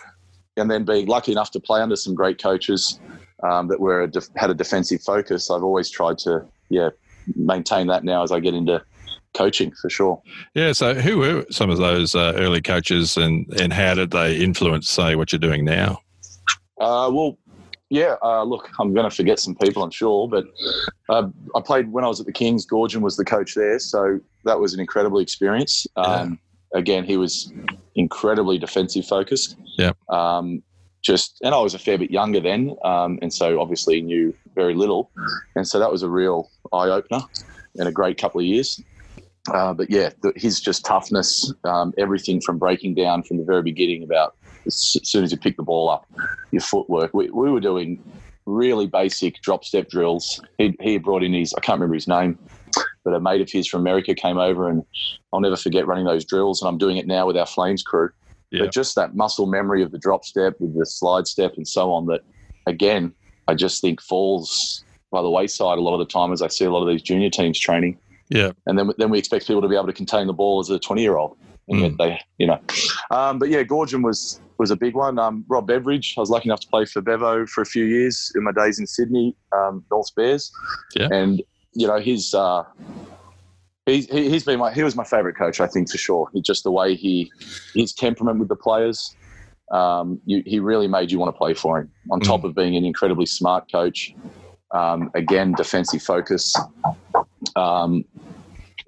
and 0.57 0.69
then 0.69 0.83
being 0.83 1.07
lucky 1.07 1.31
enough 1.31 1.51
to 1.51 1.59
play 1.59 1.81
under 1.81 1.95
some 1.95 2.15
great 2.15 2.41
coaches 2.41 2.99
um, 3.43 3.67
that 3.67 3.79
were 3.79 4.03
a 4.03 4.07
def- 4.07 4.29
had 4.35 4.49
a 4.49 4.53
defensive 4.53 5.01
focus. 5.01 5.49
I've 5.49 5.63
always 5.63 5.89
tried 5.89 6.17
to 6.19 6.45
yeah 6.69 6.89
maintain 7.35 7.87
that 7.87 8.03
now 8.03 8.23
as 8.23 8.31
I 8.31 8.39
get 8.39 8.53
into 8.53 8.83
coaching 9.33 9.71
for 9.81 9.89
sure. 9.89 10.21
Yeah. 10.53 10.71
So 10.73 10.93
who 10.93 11.17
were 11.19 11.45
some 11.49 11.69
of 11.69 11.77
those 11.77 12.15
uh, 12.15 12.33
early 12.35 12.61
coaches, 12.61 13.17
and 13.17 13.47
and 13.59 13.73
how 13.73 13.95
did 13.95 14.11
they 14.11 14.37
influence, 14.37 14.89
say, 14.89 15.15
what 15.15 15.31
you're 15.31 15.39
doing 15.39 15.65
now? 15.65 15.99
Uh, 16.79 17.09
well, 17.11 17.37
yeah. 17.89 18.15
Uh, 18.21 18.43
look, 18.43 18.69
I'm 18.79 18.93
going 18.93 19.09
to 19.09 19.15
forget 19.15 19.39
some 19.39 19.55
people, 19.55 19.83
I'm 19.83 19.91
sure, 19.91 20.27
but 20.27 20.45
uh, 21.09 21.27
I 21.55 21.61
played 21.61 21.91
when 21.91 22.03
I 22.03 22.07
was 22.07 22.19
at 22.19 22.25
the 22.25 22.31
Kings. 22.31 22.65
Goorjian 22.65 23.01
was 23.01 23.17
the 23.17 23.25
coach 23.25 23.55
there, 23.55 23.79
so 23.79 24.19
that 24.45 24.59
was 24.59 24.73
an 24.73 24.79
incredible 24.79 25.19
experience. 25.19 25.87
Um, 25.95 26.39
Again, 26.73 27.03
he 27.03 27.17
was 27.17 27.51
incredibly 27.95 28.57
defensive 28.57 29.05
focused. 29.05 29.55
Yep. 29.77 29.97
Um, 30.09 30.63
just 31.01 31.37
and 31.43 31.53
I 31.53 31.59
was 31.59 31.73
a 31.73 31.79
fair 31.79 31.97
bit 31.97 32.11
younger 32.11 32.39
then, 32.39 32.75
um, 32.83 33.19
and 33.21 33.33
so 33.33 33.59
obviously 33.59 34.01
knew 34.01 34.33
very 34.55 34.73
little, 34.73 35.11
and 35.55 35.67
so 35.67 35.77
that 35.79 35.91
was 35.91 36.01
a 36.01 36.09
real 36.09 36.49
eye 36.71 36.87
opener 36.87 37.19
and 37.77 37.87
a 37.87 37.91
great 37.91 38.17
couple 38.17 38.39
of 38.39 38.45
years. 38.45 38.81
Uh, 39.53 39.73
but 39.73 39.89
yeah, 39.89 40.11
the, 40.21 40.31
his 40.37 40.61
just 40.61 40.85
toughness, 40.85 41.53
um, 41.65 41.93
everything 41.97 42.39
from 42.39 42.57
breaking 42.57 42.95
down 42.95 43.23
from 43.23 43.37
the 43.37 43.43
very 43.43 43.61
beginning 43.61 44.03
about 44.03 44.35
as 44.65 44.75
soon 45.03 45.23
as 45.25 45.31
you 45.31 45.37
pick 45.37 45.57
the 45.57 45.63
ball 45.63 45.89
up, 45.89 46.07
your 46.51 46.61
footwork. 46.61 47.13
We, 47.13 47.29
we 47.29 47.51
were 47.51 47.59
doing 47.59 48.01
really 48.45 48.87
basic 48.87 49.41
drop 49.41 49.65
step 49.65 49.89
drills. 49.89 50.41
He, 50.57 50.75
he 50.79 50.97
brought 50.97 51.23
in 51.23 51.33
his, 51.33 51.53
I 51.53 51.59
can't 51.59 51.77
remember 51.77 51.95
his 51.95 52.07
name, 52.07 52.39
but 53.03 53.13
a 53.13 53.19
mate 53.19 53.41
of 53.41 53.49
his 53.51 53.67
from 53.67 53.81
America 53.81 54.13
came 54.15 54.37
over 54.37 54.69
and 54.69 54.83
I'll 55.31 55.39
never 55.39 55.57
forget 55.57 55.87
running 55.87 56.05
those 56.05 56.25
drills. 56.25 56.61
And 56.61 56.69
I'm 56.69 56.77
doing 56.77 56.97
it 56.97 57.07
now 57.07 57.27
with 57.27 57.37
our 57.37 57.45
Flames 57.45 57.83
crew. 57.83 58.09
Yeah. 58.51 58.63
But 58.63 58.73
just 58.73 58.95
that 58.95 59.15
muscle 59.15 59.47
memory 59.47 59.81
of 59.81 59.91
the 59.91 59.97
drop 59.97 60.25
step 60.25 60.55
with 60.59 60.77
the 60.77 60.85
slide 60.85 61.27
step 61.27 61.53
and 61.57 61.67
so 61.67 61.91
on 61.91 62.05
that, 62.07 62.21
again, 62.67 63.13
I 63.47 63.55
just 63.55 63.81
think 63.81 64.01
falls 64.01 64.83
by 65.11 65.21
the 65.21 65.29
wayside 65.29 65.77
a 65.77 65.81
lot 65.81 65.93
of 65.93 65.99
the 65.99 66.11
time 66.11 66.31
as 66.31 66.41
I 66.41 66.47
see 66.47 66.65
a 66.65 66.71
lot 66.71 66.81
of 66.81 66.87
these 66.87 67.01
junior 67.01 67.29
teams 67.29 67.59
training. 67.59 67.97
Yeah. 68.29 68.51
And 68.65 68.77
then 68.77 68.91
then 68.97 69.09
we 69.09 69.19
expect 69.19 69.47
people 69.47 69.61
to 69.61 69.67
be 69.67 69.75
able 69.75 69.87
to 69.87 69.93
contain 69.93 70.27
the 70.27 70.33
ball 70.33 70.59
as 70.59 70.69
a 70.69 70.79
20 70.79 71.01
year 71.01 71.17
old. 71.17 71.37
And 71.69 71.79
yet 71.79 71.91
they, 71.97 72.19
you 72.39 72.47
know, 72.47 72.59
um, 73.09 73.39
but 73.39 73.49
yeah, 73.49 73.63
Goorjian 73.63 74.03
was 74.03 74.41
was 74.57 74.69
a 74.69 74.75
big 74.75 74.95
one. 74.95 75.17
Um, 75.17 75.45
Rob 75.47 75.67
Beveridge, 75.67 76.13
I 76.17 76.19
was 76.19 76.29
lucky 76.29 76.49
enough 76.49 76.59
to 76.61 76.67
play 76.67 76.85
for 76.85 77.01
Bevo 77.01 77.45
for 77.45 77.61
a 77.61 77.65
few 77.65 77.85
years 77.85 78.31
in 78.35 78.43
my 78.43 78.51
days 78.51 78.79
in 78.79 78.87
Sydney, 78.87 79.35
um, 79.51 79.83
North 79.89 80.13
Bears. 80.15 80.51
Yeah. 80.95 81.07
And 81.11 81.41
you 81.75 81.87
know, 81.87 81.99
his 81.99 82.33
uh, 82.33 82.63
he's 83.85 84.09
he, 84.09 84.29
he's 84.29 84.43
been 84.43 84.59
my 84.59 84.73
he 84.73 84.83
was 84.83 84.95
my 84.95 85.03
favourite 85.03 85.37
coach, 85.37 85.59
I 85.59 85.67
think 85.67 85.89
for 85.91 85.97
sure. 85.97 86.29
He, 86.33 86.41
just 86.41 86.63
the 86.63 86.71
way 86.71 86.95
he 86.95 87.31
his 87.75 87.93
temperament 87.93 88.39
with 88.39 88.49
the 88.49 88.55
players. 88.55 89.15
Um, 89.71 90.19
you, 90.25 90.43
he 90.45 90.59
really 90.59 90.87
made 90.87 91.11
you 91.11 91.17
want 91.19 91.33
to 91.33 91.37
play 91.37 91.53
for 91.53 91.79
him. 91.79 91.91
On 92.11 92.19
Mm. 92.19 92.25
top 92.27 92.43
of 92.43 92.53
being 92.53 92.75
an 92.75 92.85
incredibly 92.85 93.25
smart 93.25 93.71
coach, 93.71 94.13
um, 94.71 95.09
again 95.15 95.53
defensive 95.53 96.01
focus. 96.03 96.53
Um, 97.55 98.03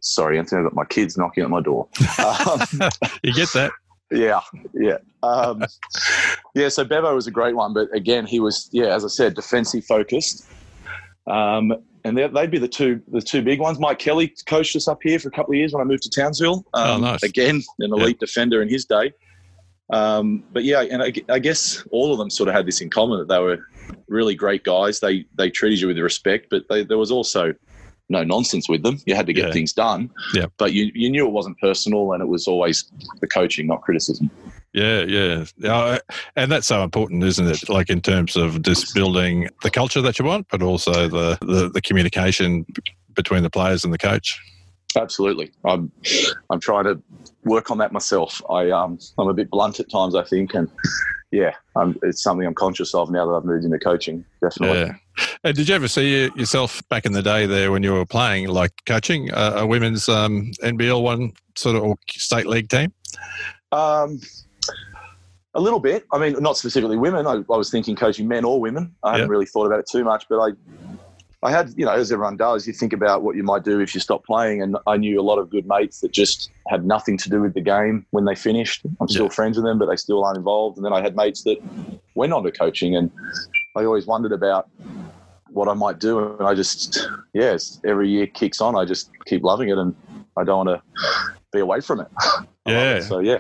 sorry, 0.02 0.38
Anthony, 0.38 0.60
I've 0.60 0.66
got 0.66 0.76
my 0.76 0.86
kids 0.86 1.18
knocking 1.18 1.44
at 1.44 1.50
my 1.50 1.62
door. 1.62 1.88
Um, 2.20 2.92
You 3.24 3.34
get 3.34 3.50
that? 3.54 3.72
yeah, 4.12 4.40
yeah, 4.74 4.98
um, 5.24 5.64
yeah. 6.54 6.70
So 6.70 6.84
Bevo 6.84 7.16
was 7.16 7.26
a 7.26 7.32
great 7.32 7.56
one, 7.56 7.74
but 7.74 7.88
again, 7.94 8.26
he 8.28 8.40
was 8.40 8.70
yeah, 8.72 8.94
as 8.96 9.04
I 9.04 9.08
said, 9.08 9.34
defensive 9.34 9.84
focused. 9.86 10.46
Um, 11.28 11.74
and 12.06 12.16
they- 12.18 12.28
they'd 12.28 12.52
be 12.52 12.60
the 12.60 12.68
two 12.68 13.02
the 13.12 13.22
two 13.22 13.42
big 13.42 13.60
ones. 13.60 13.80
Mike 13.80 14.00
Kelly 14.00 14.34
coached 14.46 14.76
us 14.76 14.88
up 14.88 15.00
here 15.04 15.20
for 15.20 15.28
a 15.28 15.32
couple 15.32 15.52
of 15.54 15.58
years 15.58 15.74
when 15.74 15.82
I 15.82 15.86
moved 15.86 16.04
to 16.04 16.10
Townsville. 16.10 16.64
Um, 16.74 17.04
Oh, 17.04 17.06
nice. 17.12 17.24
Again, 17.24 17.56
an 17.56 17.64
Yeah. 17.80 17.88
elite 18.04 18.20
defender 18.20 18.62
in 18.62 18.70
his 18.70 18.86
day. 18.86 19.12
Um, 19.92 20.44
but 20.54 20.64
yeah, 20.64 20.82
and 20.82 21.04
I, 21.04 21.14
I 21.30 21.40
guess 21.40 21.84
all 21.92 22.12
of 22.12 22.18
them 22.18 22.30
sort 22.30 22.50
of 22.50 22.56
had 22.56 22.66
this 22.66 22.82
in 22.82 22.90
common 22.90 23.20
that 23.20 23.28
they 23.28 23.40
were 23.40 23.60
really 24.08 24.34
great 24.36 24.64
guys. 24.64 25.00
They 25.00 25.26
they 25.38 25.50
treated 25.50 25.80
you 25.82 25.88
with 25.88 25.98
respect, 26.00 26.48
but 26.50 26.64
they, 26.70 26.84
there 26.84 26.98
was 26.98 27.12
also 27.12 27.54
no 28.10 28.24
nonsense 28.24 28.70
with 28.70 28.84
them. 28.84 29.00
You 29.08 29.16
had 29.16 29.26
to 29.28 29.34
get 29.34 29.48
Yeah. 29.48 29.52
things 29.54 29.74
done. 29.74 30.10
Yeah. 30.36 30.46
But 30.58 30.74
you, 30.74 30.92
you 30.94 31.10
knew 31.10 31.26
it 31.26 31.32
wasn't 31.32 31.58
personal 31.60 32.14
and 32.14 32.22
it 32.22 32.28
was 32.28 32.48
always 32.48 32.86
the 33.20 33.26
coaching, 33.28 33.66
not 33.66 33.82
criticism. 33.82 34.30
Yeah, 34.76 35.06
yeah, 35.08 35.46
yeah, 35.58 36.00
and 36.36 36.52
that's 36.52 36.68
so 36.68 36.84
important, 36.84 37.24
isn't 37.24 37.48
it? 37.48 37.70
Like 37.70 37.90
in 37.90 38.02
terms 38.02 38.36
of 38.36 38.62
just 38.62 38.94
building 38.94 39.48
the 39.64 39.72
culture 39.72 40.02
that 40.02 40.20
you 40.20 40.26
want, 40.26 40.48
but 40.52 40.62
also 40.62 41.08
the 41.08 41.38
the, 41.40 41.70
the 41.70 41.82
communication 41.82 42.66
between 43.14 43.44
the 43.44 43.50
players 43.50 43.86
and 43.86 43.94
the 43.94 43.98
coach. 43.98 44.38
Absolutely. 44.98 45.54
I'm 45.64 45.90
I'm 46.50 46.60
trying 46.60 46.84
to 46.84 47.02
work 47.46 47.72
on 47.72 47.78
that 47.78 47.94
myself. 47.94 48.42
I 48.50 48.70
um 48.70 49.00
I'm 49.18 49.30
a 49.30 49.34
bit 49.34 49.50
blunt 49.50 49.80
at 49.80 49.90
times, 49.90 50.14
I 50.14 50.26
think, 50.26 50.54
and 50.54 50.70
yeah, 51.32 51.54
um, 51.78 51.98
it's 52.04 52.22
something 52.22 52.46
I'm 52.46 52.54
conscious 52.54 52.94
of 52.94 53.10
now 53.10 53.26
that 53.26 53.32
I've 53.32 53.46
moved 53.46 53.64
into 53.64 53.80
coaching. 53.80 54.26
Definitely. 54.42 54.80
Yeah. 54.80 55.26
And 55.46 55.56
did 55.56 55.70
you 55.70 55.76
ever 55.76 55.88
see 55.88 56.30
yourself 56.36 56.82
back 56.90 57.06
in 57.06 57.14
the 57.14 57.22
day 57.22 57.46
there 57.46 57.72
when 57.72 57.82
you 57.82 57.94
were 57.94 58.06
playing, 58.06 58.50
like 58.50 58.74
coaching 58.86 59.30
a, 59.32 59.54
a 59.60 59.66
women's 59.66 60.10
um, 60.10 60.52
NBL 60.62 61.02
one 61.02 61.32
sort 61.56 61.78
of 61.78 61.84
or 61.84 61.96
state 62.10 62.46
league 62.46 62.68
team? 62.68 62.94
Um, 63.72 64.20
a 65.56 65.62
little 65.62 65.80
bit. 65.80 66.06
I 66.12 66.20
mean, 66.20 66.34
not 66.42 66.58
specifically 66.58 66.98
women. 66.98 67.26
I, 67.26 67.34
I 67.52 67.58
was 67.58 67.72
thinking 67.72 67.96
coaching 67.96 68.28
men 68.28 68.46
or 68.46 68.60
women. 68.60 68.94
I 69.04 69.14
hadn't 69.14 69.30
really 69.30 69.46
thought 69.46 69.66
about 69.66 69.80
it 69.80 69.88
too 69.90 70.04
much, 70.04 70.26
but 70.30 70.40
I, 70.40 70.50
I 71.44 71.52
had, 71.52 71.74
you 71.78 71.86
know, 71.86 71.92
as 71.92 72.12
everyone 72.12 72.38
does, 72.38 72.68
you 72.68 72.74
think 72.74 72.92
about 72.94 73.24
what 73.24 73.36
you 73.36 73.44
might 73.44 73.64
do 73.64 73.80
if 73.80 73.94
you 73.96 74.02
stop 74.02 74.24
playing. 74.26 74.62
And 74.62 74.78
I 74.86 74.98
knew 74.98 75.20
a 75.20 75.24
lot 75.24 75.38
of 75.40 75.50
good 75.50 75.66
mates 75.68 76.02
that 76.02 76.12
just 76.12 76.52
had 76.68 76.86
nothing 76.86 77.18
to 77.20 77.30
do 77.30 77.42
with 77.42 77.54
the 77.54 77.62
game 77.62 78.06
when 78.12 78.26
they 78.26 78.36
finished. 78.36 78.82
I'm 79.00 79.08
still 79.08 79.26
Yeah. 79.26 79.30
friends 79.32 79.58
with 79.58 79.66
them, 79.66 79.80
but 79.80 79.88
they 79.88 79.96
still 79.96 80.24
aren't 80.26 80.38
involved. 80.38 80.78
And 80.78 80.86
then 80.86 80.94
I 80.94 81.02
had 81.02 81.16
mates 81.16 81.44
that 81.44 81.58
went 82.16 82.34
on 82.34 82.44
to 82.44 82.52
coaching, 82.52 82.96
and 82.96 83.12
I 83.76 83.86
always 83.86 84.06
wondered 84.08 84.32
about 84.34 84.70
what 85.50 85.68
I 85.68 85.74
might 85.74 86.00
do. 86.00 86.20
And 86.20 86.48
I 86.48 86.54
just, 86.54 87.08
yes, 87.34 87.80
every 87.86 88.10
year 88.10 88.28
kicks 88.28 88.60
on. 88.60 88.76
I 88.76 88.84
just 88.86 89.10
keep 89.26 89.44
loving 89.44 89.70
it, 89.70 89.78
and 89.78 89.96
I 90.38 90.44
don't 90.44 90.66
want 90.66 90.82
to 90.82 91.02
be 91.54 91.60
away 91.60 91.80
from 91.82 92.02
it. 92.02 92.08
Yeah. 92.68 93.00
So 93.02 93.20
yeah. 93.20 93.38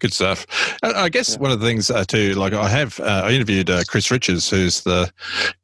Good 0.00 0.12
stuff. 0.12 0.46
I 0.82 1.08
guess 1.08 1.32
Yeah. 1.32 1.38
one 1.38 1.50
of 1.50 1.60
the 1.60 1.66
things 1.66 1.90
uh, 1.90 2.04
too, 2.04 2.34
like 2.34 2.52
I 2.52 2.68
have, 2.68 3.00
uh, 3.00 3.22
I 3.24 3.32
interviewed 3.32 3.68
uh, 3.68 3.82
Chris 3.88 4.10
Richards, 4.10 4.48
who's 4.48 4.82
the 4.82 5.10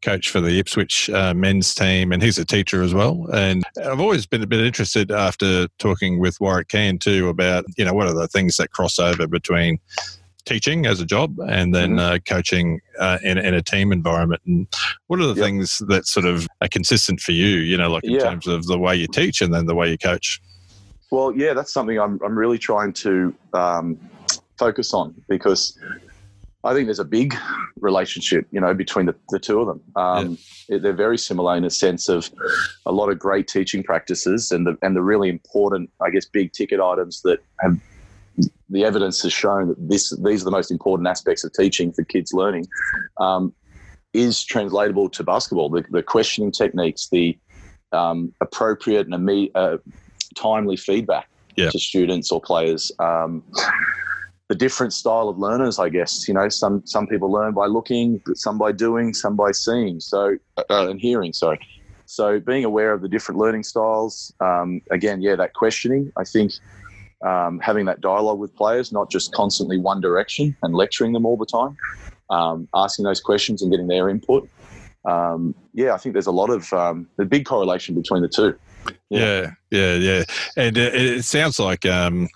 coach 0.02 0.30
for 0.30 0.40
the 0.40 0.58
Ipswich 0.58 1.08
uh, 1.10 1.34
men's 1.34 1.72
team, 1.74 2.10
and 2.10 2.20
he's 2.22 2.38
a 2.38 2.44
teacher 2.44 2.82
as 2.82 2.92
well. 2.92 3.28
And 3.32 3.62
I've 3.84 4.00
always 4.00 4.26
been 4.26 4.42
a 4.42 4.46
bit 4.46 4.60
interested 4.60 5.12
after 5.12 5.68
talking 5.78 6.18
with 6.18 6.40
Warwick 6.40 6.68
Can 6.68 6.98
too 6.98 7.28
about, 7.28 7.64
you 7.76 7.84
know, 7.84 7.92
what 7.92 8.08
are 8.08 8.14
the 8.14 8.26
things 8.28 8.56
that 8.56 8.70
cross 8.72 8.98
over 8.98 9.28
between 9.28 9.78
teaching 10.44 10.84
as 10.84 11.00
a 11.00 11.06
job 11.06 11.38
and 11.48 11.74
then 11.74 11.92
Mhm. 11.96 12.00
uh, 12.00 12.18
coaching 12.28 12.80
uh, 12.98 13.18
in, 13.22 13.38
in 13.38 13.54
a 13.54 13.62
team 13.62 13.92
environment 13.92 14.42
and 14.46 14.66
what 15.06 15.18
are 15.20 15.26
the 15.26 15.34
Yep. 15.34 15.44
things 15.44 15.80
that 15.88 16.06
sort 16.06 16.26
of 16.26 16.46
are 16.60 16.68
consistent 16.68 17.18
for 17.20 17.32
you 17.32 17.46
you 17.60 17.78
know 17.78 17.88
like 17.90 18.04
in 18.04 18.10
Yeah. 18.12 18.24
terms 18.24 18.46
of 18.46 18.66
the 18.66 18.78
way 18.78 18.94
you 18.94 19.06
teach 19.06 19.40
and 19.40 19.54
then 19.54 19.64
the 19.64 19.74
way 19.74 19.90
you 19.90 19.96
coach 19.96 20.42
Well, 21.10 21.32
yeah, 21.34 21.54
that's 21.54 21.72
something 21.72 21.98
I'm, 21.98 22.18
I'm 22.22 22.36
really 22.36 22.58
trying 22.58 22.92
to 23.04 23.34
um, 23.54 23.98
focus 24.58 24.94
on 24.94 25.14
because 25.28 25.78
I 26.64 26.72
think 26.72 26.86
there's 26.86 26.98
a 26.98 27.04
big 27.04 27.34
relationship, 27.80 28.46
you 28.50 28.60
know, 28.60 28.72
between 28.72 29.06
the, 29.06 29.14
the 29.30 29.38
two 29.38 29.60
of 29.60 29.66
them. 29.66 29.80
Um, 29.96 30.38
it- 30.68 30.82
They're 30.82 30.92
very 30.94 31.18
similar 31.18 31.56
in 31.56 31.64
a 31.64 31.70
sense 31.70 32.08
of 32.08 32.30
a 32.86 32.92
lot 32.92 33.10
of 33.10 33.18
great 33.18 33.48
teaching 33.48 33.82
practices 33.82 34.50
and 34.50 34.66
the 34.66 34.78
and 34.82 34.96
the 34.96 35.02
really 35.02 35.28
important, 35.28 35.90
I 36.00 36.10
guess, 36.10 36.24
big 36.26 36.52
ticket 36.52 36.80
items 36.80 37.20
that 37.22 37.40
have 37.60 37.78
the 38.70 38.84
evidence 38.84 39.22
has 39.22 39.32
shown 39.32 39.68
that 39.68 39.88
this 39.88 40.10
these 40.24 40.42
are 40.42 40.46
the 40.46 40.50
most 40.50 40.70
important 40.70 41.06
aspects 41.08 41.44
of 41.44 41.52
teaching 41.52 41.92
for 41.92 42.02
kids 42.04 42.32
learning. 42.32 42.66
Um, 43.20 43.52
is 44.14 44.44
translatable 44.44 45.08
to 45.08 45.24
basketball. 45.24 45.68
The, 45.68 45.84
the 45.90 46.00
questioning 46.02 46.52
techniques, 46.52 47.08
the 47.10 47.36
um, 47.92 48.32
appropriate 48.40 49.08
and 49.08 49.14
imme- 49.14 49.50
uh, 49.56 49.78
timely 50.36 50.76
feedback 50.76 51.28
Yeah. 51.56 51.70
to 51.70 51.78
students 51.80 52.30
or 52.30 52.40
players. 52.40 52.92
Um, 53.00 53.42
the 54.48 54.54
different 54.54 54.92
style 54.92 55.28
of 55.28 55.38
learners, 55.38 55.78
I 55.78 55.88
guess. 55.88 56.28
You 56.28 56.34
know, 56.34 56.48
some 56.48 56.82
some 56.84 57.06
people 57.06 57.30
learn 57.30 57.54
by 57.54 57.66
looking, 57.66 58.20
some 58.34 58.58
by 58.58 58.72
doing, 58.72 59.14
some 59.14 59.36
by 59.36 59.52
seeing. 59.52 60.00
So 60.00 60.36
uh, 60.58 60.88
and 60.88 61.00
hearing. 61.00 61.32
Sorry. 61.32 61.58
So 62.06 62.38
being 62.38 62.64
aware 62.64 62.92
of 62.92 63.00
the 63.00 63.08
different 63.08 63.40
learning 63.40 63.62
styles. 63.62 64.34
Um, 64.40 64.82
again, 64.90 65.22
yeah, 65.22 65.36
that 65.36 65.54
questioning. 65.54 66.12
I 66.16 66.24
think 66.24 66.52
um, 67.24 67.58
having 67.60 67.86
that 67.86 68.00
dialogue 68.00 68.38
with 68.38 68.54
players, 68.54 68.92
not 68.92 69.10
just 69.10 69.32
constantly 69.32 69.78
one 69.78 70.00
direction 70.00 70.54
and 70.62 70.74
lecturing 70.74 71.12
them 71.12 71.24
all 71.24 71.36
the 71.36 71.46
time. 71.46 71.76
Um, 72.30 72.68
asking 72.74 73.04
those 73.04 73.20
questions 73.20 73.62
and 73.62 73.70
getting 73.70 73.86
their 73.86 74.08
input. 74.08 74.48
Um, 75.08 75.54
yeah, 75.74 75.92
I 75.94 75.98
think 75.98 76.14
there's 76.14 76.26
a 76.26 76.32
lot 76.32 76.50
of 76.50 76.72
um, 76.72 77.06
the 77.18 77.24
big 77.24 77.44
correlation 77.44 77.94
between 77.94 78.22
the 78.22 78.28
two. 78.28 78.54
Yeah, 79.10 79.52
yeah, 79.70 79.94
yeah. 79.94 80.24
And 80.56 80.76
it, 80.76 80.94
it 80.94 81.24
sounds 81.24 81.60
like, 81.60 81.86
um, 81.86 82.28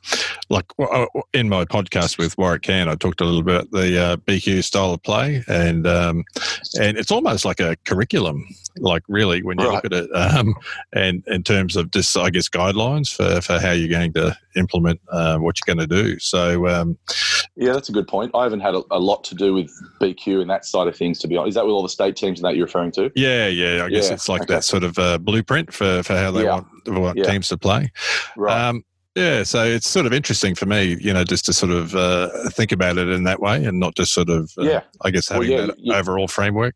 like 0.49 0.67
uh, 0.79 1.07
in 1.33 1.49
my 1.49 1.65
podcast 1.65 2.19
with 2.19 2.39
Warwick 2.39 2.63
Can, 2.63 2.89
I 2.89 2.95
talked 2.95 3.21
a 3.21 3.25
little 3.25 3.43
bit 3.43 3.57
about 3.57 3.71
the 3.73 4.01
uh, 4.01 4.17
BQ 4.19 4.63
style 4.63 4.93
of 4.93 5.03
play, 5.03 5.43
and 5.49 5.87
um, 5.87 6.25
and 6.81 6.97
it's 6.97 7.11
almost 7.11 7.45
like 7.45 7.59
a 7.61 7.77
curriculum, 7.85 8.47
like 8.79 9.03
really 9.09 9.43
when 9.43 9.59
you 9.59 9.67
Right. 9.67 9.75
look 9.75 9.85
at 9.87 9.93
it, 9.93 10.11
um, 10.15 10.55
and 10.93 11.25
in 11.27 11.43
terms 11.43 11.75
of 11.77 11.91
just 11.91 12.17
I 12.17 12.31
guess 12.31 12.49
guidelines 12.49 13.13
for, 13.15 13.41
for 13.41 13.59
how 13.59 13.73
you're 13.73 13.89
going 13.89 14.13
to 14.13 14.37
implement 14.57 15.01
uh, 15.11 15.39
what 15.39 15.57
you're 15.59 15.75
going 15.75 15.89
to 15.89 15.93
do. 16.03 16.19
So 16.21 16.67
um, 16.69 16.97
Yeah, 17.57 17.73
that's 17.73 17.89
a 17.89 17.93
good 17.93 18.09
point. 18.09 18.31
I 18.35 18.45
haven't 18.45 18.61
had 18.61 18.75
a, 18.75 18.83
a 18.91 18.99
lot 18.99 19.25
to 19.25 19.35
do 19.35 19.53
with 19.55 19.71
BQ 20.01 20.41
and 20.43 20.51
that 20.51 20.65
side 20.65 20.87
of 20.89 20.97
things, 20.97 21.19
to 21.21 21.29
be 21.29 21.37
honest. 21.37 21.51
Is 21.51 21.55
that 21.57 21.65
with 21.67 21.73
all 21.73 21.83
the 21.83 21.89
state 21.89 22.17
teams 22.17 22.39
and 22.41 22.45
that 22.47 22.57
you're 22.57 22.67
referring 22.67 22.93
to? 22.93 23.11
yeah, 23.15 23.47
yeah, 23.49 23.85
I 23.85 23.89
guess 23.89 24.09
Yeah, 24.09 24.15
it's 24.15 24.29
like 24.29 24.43
okay. 24.43 24.55
that 24.55 24.65
sort 24.65 24.85
of 24.85 24.99
uh, 24.99 25.19
blueprint 25.19 25.73
for, 25.73 26.03
for 26.03 26.17
how 26.17 26.31
they 26.39 26.45
Yeah. 26.45 26.61
want, 26.87 26.89
want 27.01 27.19
Yeah. 27.19 27.25
teams 27.31 27.49
to 27.49 27.59
play. 27.59 27.91
Right. 28.37 28.69
Um, 28.69 28.85
yeah, 29.15 29.43
so 29.43 29.65
it's 29.65 29.89
sort 29.89 30.07
of 30.07 30.13
interesting 30.13 30.55
for 30.55 30.67
me, 30.67 30.97
you 31.01 31.13
know, 31.13 31.25
just 31.25 31.45
to 31.47 31.53
sort 31.53 31.73
of 31.73 31.95
uh, 31.97 32.29
think 32.51 32.71
about 32.73 32.99
it 32.99 33.09
in 33.09 33.25
that 33.25 33.41
way 33.41 33.65
and 33.65 33.81
not 33.81 33.97
just 33.97 34.13
sort 34.13 34.29
of, 34.31 34.51
uh, 34.59 34.63
Yeah. 34.63 34.81
I 35.05 35.11
guess, 35.11 35.29
Well, 35.31 35.43
having 35.43 35.57
yeah, 35.59 35.67
that 35.67 35.79
you- 35.79 35.93
overall 35.95 36.29
framework. 36.29 36.75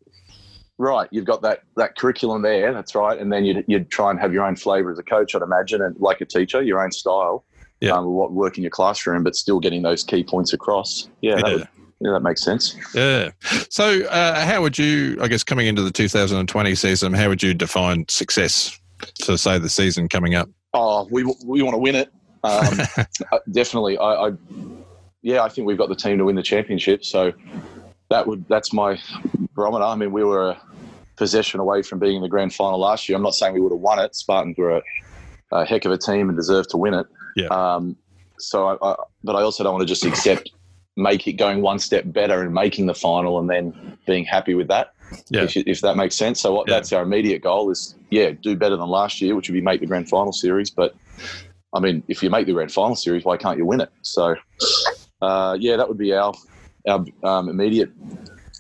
right. 0.78 1.08
You've 1.12 1.24
got 1.26 1.42
that, 1.42 1.60
that 1.76 1.96
curriculum 1.96 2.42
there. 2.42 2.72
That's 2.72 2.94
right. 2.96 3.18
And 3.18 3.32
then 3.32 3.44
you'd, 3.44 3.64
you'd 3.68 3.90
try 3.90 4.10
and 4.10 4.18
have 4.18 4.32
your 4.32 4.44
own 4.44 4.56
flavour 4.56 4.90
as 4.90 4.98
a 4.98 5.02
coach, 5.04 5.34
I'd 5.36 5.42
imagine, 5.42 5.82
and 5.82 5.94
like 6.00 6.20
a 6.20 6.24
teacher, 6.26 6.60
your 6.62 6.82
own 6.82 6.90
style. 6.90 7.44
Yeah. 7.80 7.92
Um, 7.92 8.06
what 8.06 8.32
work 8.32 8.56
in 8.58 8.62
your 8.62 8.70
classroom, 8.70 9.24
but 9.24 9.34
still 9.34 9.58
getting 9.60 9.82
those 9.82 10.04
key 10.04 10.22
points 10.22 10.52
across. 10.52 11.08
Yeah, 11.20 11.36
That, 11.36 11.46
Yeah. 11.46 11.52
would, 11.54 11.68
yeah 12.00 12.12
that 12.12 12.20
makes 12.22 12.42
sense. 12.42 12.76
Yeah. 12.94 13.30
So, 13.70 14.02
uh, 14.04 14.44
how 14.44 14.62
would 14.62 14.78
you, 14.78 15.18
I 15.20 15.26
guess, 15.28 15.42
coming 15.44 15.66
into 15.66 15.82
the 15.82 15.90
2020 15.90 16.74
season, 16.76 17.12
how 17.12 17.28
would 17.28 17.42
you 17.42 17.54
define 17.54 18.04
success 18.08 18.78
for, 19.24 19.36
say, 19.36 19.58
the 19.58 19.68
season 19.68 20.08
coming 20.08 20.34
up? 20.34 20.48
Oh, 20.74 21.06
we, 21.10 21.24
we 21.44 21.62
want 21.62 21.74
to 21.74 21.78
win 21.78 21.94
it. 21.94 22.12
Um, 22.44 22.78
Uh, 23.32 23.38
definitely. 23.50 23.96
I, 23.98 24.28
I, 24.28 24.30
yeah, 25.22 25.42
I 25.42 25.48
think 25.48 25.66
we've 25.66 25.78
got 25.78 25.88
the 25.88 25.94
team 25.94 26.18
to 26.18 26.24
win 26.24 26.36
the 26.36 26.42
championship. 26.42 27.04
So 27.04 27.32
that 28.10 28.26
would 28.26 28.46
that's 28.48 28.72
my 28.72 28.98
barometer. 29.54 29.84
I 29.84 29.94
mean, 29.94 30.12
we 30.12 30.24
were 30.24 30.50
a 30.50 30.62
possession 31.16 31.60
away 31.60 31.82
from 31.82 31.98
being 31.98 32.16
in 32.16 32.22
the 32.22 32.28
grand 32.28 32.52
final 32.52 32.78
last 32.78 33.08
year. 33.08 33.16
I'm 33.16 33.22
not 33.22 33.34
saying 33.34 33.54
we 33.54 33.60
would 33.60 33.72
have 33.72 33.80
won 33.80 33.98
it. 33.98 34.14
Spartans 34.14 34.56
were 34.58 34.78
a, 34.78 34.82
a 35.52 35.64
heck 35.64 35.84
of 35.84 35.92
a 35.92 35.98
team 35.98 36.28
and 36.28 36.36
deserved 36.36 36.70
to 36.70 36.76
win 36.76 36.94
it. 36.94 37.06
Yeah. 37.36 37.46
Um, 37.46 37.96
so, 38.38 38.66
I, 38.66 38.90
I, 38.90 38.96
but 39.22 39.36
I 39.36 39.42
also 39.42 39.62
don't 39.62 39.72
want 39.74 39.82
to 39.82 39.86
just 39.86 40.04
accept 40.04 40.50
make 40.96 41.26
it 41.26 41.34
going 41.34 41.62
one 41.62 41.78
step 41.78 42.04
better 42.06 42.42
and 42.42 42.52
making 42.52 42.86
the 42.86 42.94
final 42.94 43.38
and 43.38 43.48
then 43.48 43.96
being 44.06 44.24
happy 44.24 44.54
with 44.54 44.68
that. 44.68 44.92
Yeah. 45.28 45.42
If, 45.42 45.56
if 45.56 45.80
that 45.82 45.96
makes 45.96 46.16
sense. 46.16 46.40
So 46.40 46.54
what, 46.54 46.68
Yeah. 46.68 46.76
that's 46.76 46.92
our 46.92 47.02
immediate 47.02 47.42
goal 47.42 47.70
is, 47.70 47.94
yeah, 48.10 48.30
do 48.30 48.56
better 48.56 48.76
than 48.76 48.88
last 48.88 49.20
year, 49.20 49.34
which 49.34 49.48
would 49.48 49.54
be 49.54 49.60
make 49.60 49.80
the 49.80 49.86
grand 49.86 50.08
final 50.08 50.32
series. 50.32 50.70
But 50.70 50.94
I 51.74 51.80
mean, 51.80 52.02
if 52.08 52.22
you 52.22 52.30
make 52.30 52.46
the 52.46 52.52
grand 52.52 52.72
final 52.72 52.96
series, 52.96 53.24
why 53.24 53.36
can't 53.36 53.58
you 53.58 53.66
win 53.66 53.80
it? 53.80 53.90
So, 54.02 54.34
uh, 55.22 55.56
yeah, 55.58 55.76
that 55.76 55.88
would 55.88 55.98
be 55.98 56.12
our 56.12 56.34
our 56.88 57.04
um, 57.22 57.48
immediate, 57.48 57.90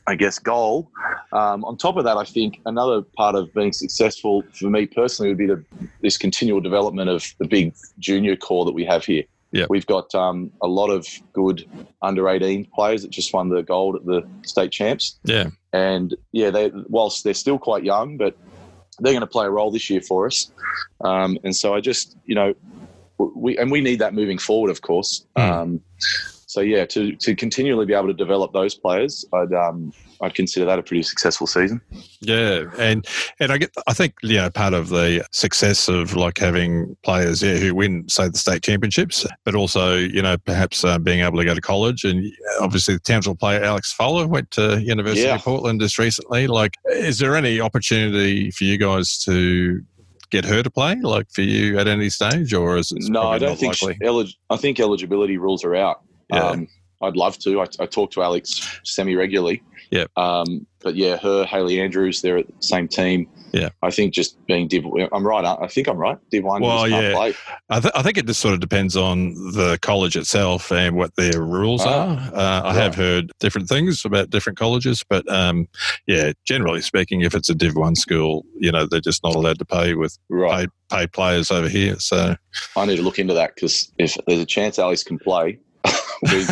I 0.06 0.14
guess, 0.14 0.38
goal. 0.38 0.90
Um, 1.32 1.64
on 1.64 1.76
top 1.76 1.96
of 1.96 2.04
that, 2.04 2.16
I 2.16 2.24
think 2.24 2.60
another 2.66 3.02
part 3.16 3.34
of 3.34 3.52
being 3.52 3.72
successful 3.72 4.44
for 4.52 4.70
me 4.70 4.86
personally 4.86 5.30
would 5.30 5.38
be 5.38 5.46
the, 5.46 5.64
this 6.02 6.16
continual 6.16 6.60
development 6.60 7.10
of 7.10 7.24
the 7.38 7.48
big 7.48 7.74
junior 7.98 8.36
core 8.36 8.64
that 8.64 8.72
we 8.72 8.84
have 8.84 9.04
here. 9.04 9.24
Yeah. 9.52 9.66
We've 9.68 9.86
got 9.86 10.14
um, 10.14 10.50
a 10.62 10.66
lot 10.66 10.88
of 10.88 11.06
good 11.32 11.68
under 12.00 12.28
18 12.28 12.66
players 12.74 13.02
that 13.02 13.10
just 13.10 13.32
won 13.34 13.50
the 13.50 13.62
gold 13.62 13.96
at 13.96 14.04
the 14.06 14.26
state 14.44 14.72
champs. 14.72 15.18
Yeah. 15.24 15.50
And 15.72 16.16
yeah, 16.32 16.50
they 16.50 16.70
whilst 16.88 17.22
they're 17.22 17.34
still 17.34 17.58
quite 17.58 17.84
young, 17.84 18.16
but 18.16 18.36
they're 18.98 19.12
going 19.12 19.20
to 19.20 19.26
play 19.26 19.46
a 19.46 19.50
role 19.50 19.70
this 19.70 19.90
year 19.90 20.00
for 20.00 20.26
us. 20.26 20.50
Um, 21.02 21.38
and 21.44 21.54
so 21.54 21.74
I 21.74 21.80
just, 21.80 22.16
you 22.24 22.34
know, 22.34 22.54
we 23.18 23.56
and 23.58 23.70
we 23.70 23.80
need 23.80 23.98
that 24.00 24.14
moving 24.14 24.38
forward, 24.38 24.70
of 24.70 24.80
course. 24.80 25.24
Mm. 25.36 25.50
Um, 25.50 25.80
so 26.52 26.60
yeah, 26.60 26.84
to 26.84 27.16
to 27.16 27.34
continually 27.34 27.86
be 27.86 27.94
able 27.94 28.08
to 28.08 28.12
develop 28.12 28.52
those 28.52 28.74
players, 28.74 29.24
I'd 29.32 29.54
um, 29.54 29.90
I'd 30.20 30.34
consider 30.34 30.66
that 30.66 30.78
a 30.78 30.82
pretty 30.82 31.02
successful 31.02 31.46
season. 31.46 31.80
Yeah, 32.20 32.64
and 32.78 33.06
and 33.40 33.50
I 33.50 33.56
get 33.56 33.70
I 33.86 33.94
think 33.94 34.12
you 34.22 34.36
know 34.36 34.50
part 34.50 34.74
of 34.74 34.90
the 34.90 35.24
success 35.32 35.88
of 35.88 36.14
like 36.14 36.36
having 36.36 36.94
players 37.04 37.42
yeah, 37.42 37.54
who 37.54 37.74
win 37.74 38.06
say 38.10 38.28
the 38.28 38.36
state 38.36 38.62
championships, 38.62 39.24
but 39.44 39.54
also 39.54 39.96
you 39.96 40.20
know 40.20 40.36
perhaps 40.36 40.84
uh, 40.84 40.98
being 40.98 41.20
able 41.20 41.38
to 41.38 41.44
go 41.46 41.54
to 41.54 41.60
college 41.62 42.04
and 42.04 42.22
uh, 42.26 42.62
obviously 42.64 42.92
the 42.94 43.00
Townsville 43.00 43.34
player 43.34 43.64
Alex 43.64 43.90
Fowler 43.90 44.26
went 44.26 44.50
to 44.50 44.78
University 44.82 45.22
Yeah. 45.26 45.36
of 45.36 45.42
Portland 45.42 45.80
just 45.80 45.98
recently. 45.98 46.48
Like, 46.48 46.74
is 46.90 47.18
there 47.18 47.34
any 47.34 47.62
opportunity 47.62 48.50
for 48.50 48.64
you 48.64 48.76
guys 48.76 49.24
to 49.24 49.82
get 50.28 50.44
her 50.44 50.62
to 50.62 50.70
play 50.70 50.96
like 50.96 51.30
for 51.30 51.40
you 51.42 51.78
at 51.78 51.88
any 51.88 52.10
stage, 52.10 52.52
or 52.52 52.76
is 52.76 52.92
it 52.92 52.98
no, 53.10 53.22
I 53.22 53.38
don't 53.38 53.58
think 53.58 53.74
elig- 54.02 54.36
I 54.50 54.58
think 54.58 54.80
eligibility 54.80 55.38
rules 55.38 55.64
are 55.64 55.74
out. 55.74 56.02
Yeah. 56.30 56.44
Um, 56.48 56.68
I'd 57.02 57.16
love 57.16 57.36
to. 57.40 57.60
I, 57.60 57.66
I 57.80 57.86
talk 57.86 58.12
to 58.12 58.22
Alex 58.22 58.80
semi 58.84 59.16
regularly. 59.16 59.60
Yeah. 59.90 60.04
Um, 60.16 60.66
but 60.80 60.94
yeah, 60.94 61.16
her, 61.16 61.44
Haley 61.44 61.80
Andrews, 61.80 62.22
they're 62.22 62.38
at 62.38 62.46
the 62.46 62.52
same 62.60 62.86
team. 62.88 63.28
Yeah. 63.52 63.68
I 63.82 63.90
think 63.90 64.14
just 64.14 64.38
being 64.46 64.68
Div, 64.68 64.84
I'm 65.12 65.26
right. 65.26 65.44
I 65.44 65.66
think 65.66 65.86
I'm 65.88 65.98
right. 65.98 66.16
Div 66.30 66.44
one 66.44 66.62
Well, 66.62 66.88
yeah. 66.88 67.12
play. 67.12 67.34
I, 67.68 67.80
th- 67.80 67.92
I 67.94 68.02
think 68.02 68.16
it 68.18 68.26
just 68.26 68.40
sort 68.40 68.54
of 68.54 68.60
depends 68.60 68.96
on 68.96 69.34
the 69.52 69.78
college 69.82 70.16
itself 70.16 70.70
and 70.72 70.96
what 70.96 71.14
their 71.16 71.42
rules 71.42 71.82
Ah, 71.84 72.30
are. 72.30 72.34
Uh, 72.34 72.62
I 72.70 72.74
have 72.74 72.94
heard 72.94 73.30
different 73.40 73.68
things 73.68 74.04
about 74.04 74.30
different 74.30 74.58
colleges, 74.58 75.02
but 75.06 75.28
um, 75.30 75.68
yeah, 76.06 76.32
generally 76.46 76.80
speaking, 76.80 77.20
if 77.22 77.34
it's 77.34 77.50
a 77.50 77.54
Div 77.54 77.74
One 77.76 77.96
school, 77.96 78.46
you 78.56 78.72
know, 78.72 78.86
they're 78.86 79.00
just 79.00 79.22
not 79.24 79.34
allowed 79.34 79.58
to 79.58 79.66
pay 79.66 79.94
with 79.94 80.16
Right. 80.30 80.68
pay, 80.88 80.96
pay 81.00 81.06
players 81.08 81.50
over 81.50 81.68
here. 81.68 81.98
So 81.98 82.36
I 82.76 82.86
need 82.86 82.96
to 82.96 83.02
look 83.02 83.18
into 83.18 83.34
that 83.34 83.56
because 83.56 83.92
if 83.98 84.16
there's 84.26 84.40
a 84.40 84.46
chance 84.46 84.78
Alex 84.78 85.02
can 85.02 85.18
play, 85.18 85.58
we, 86.30 86.46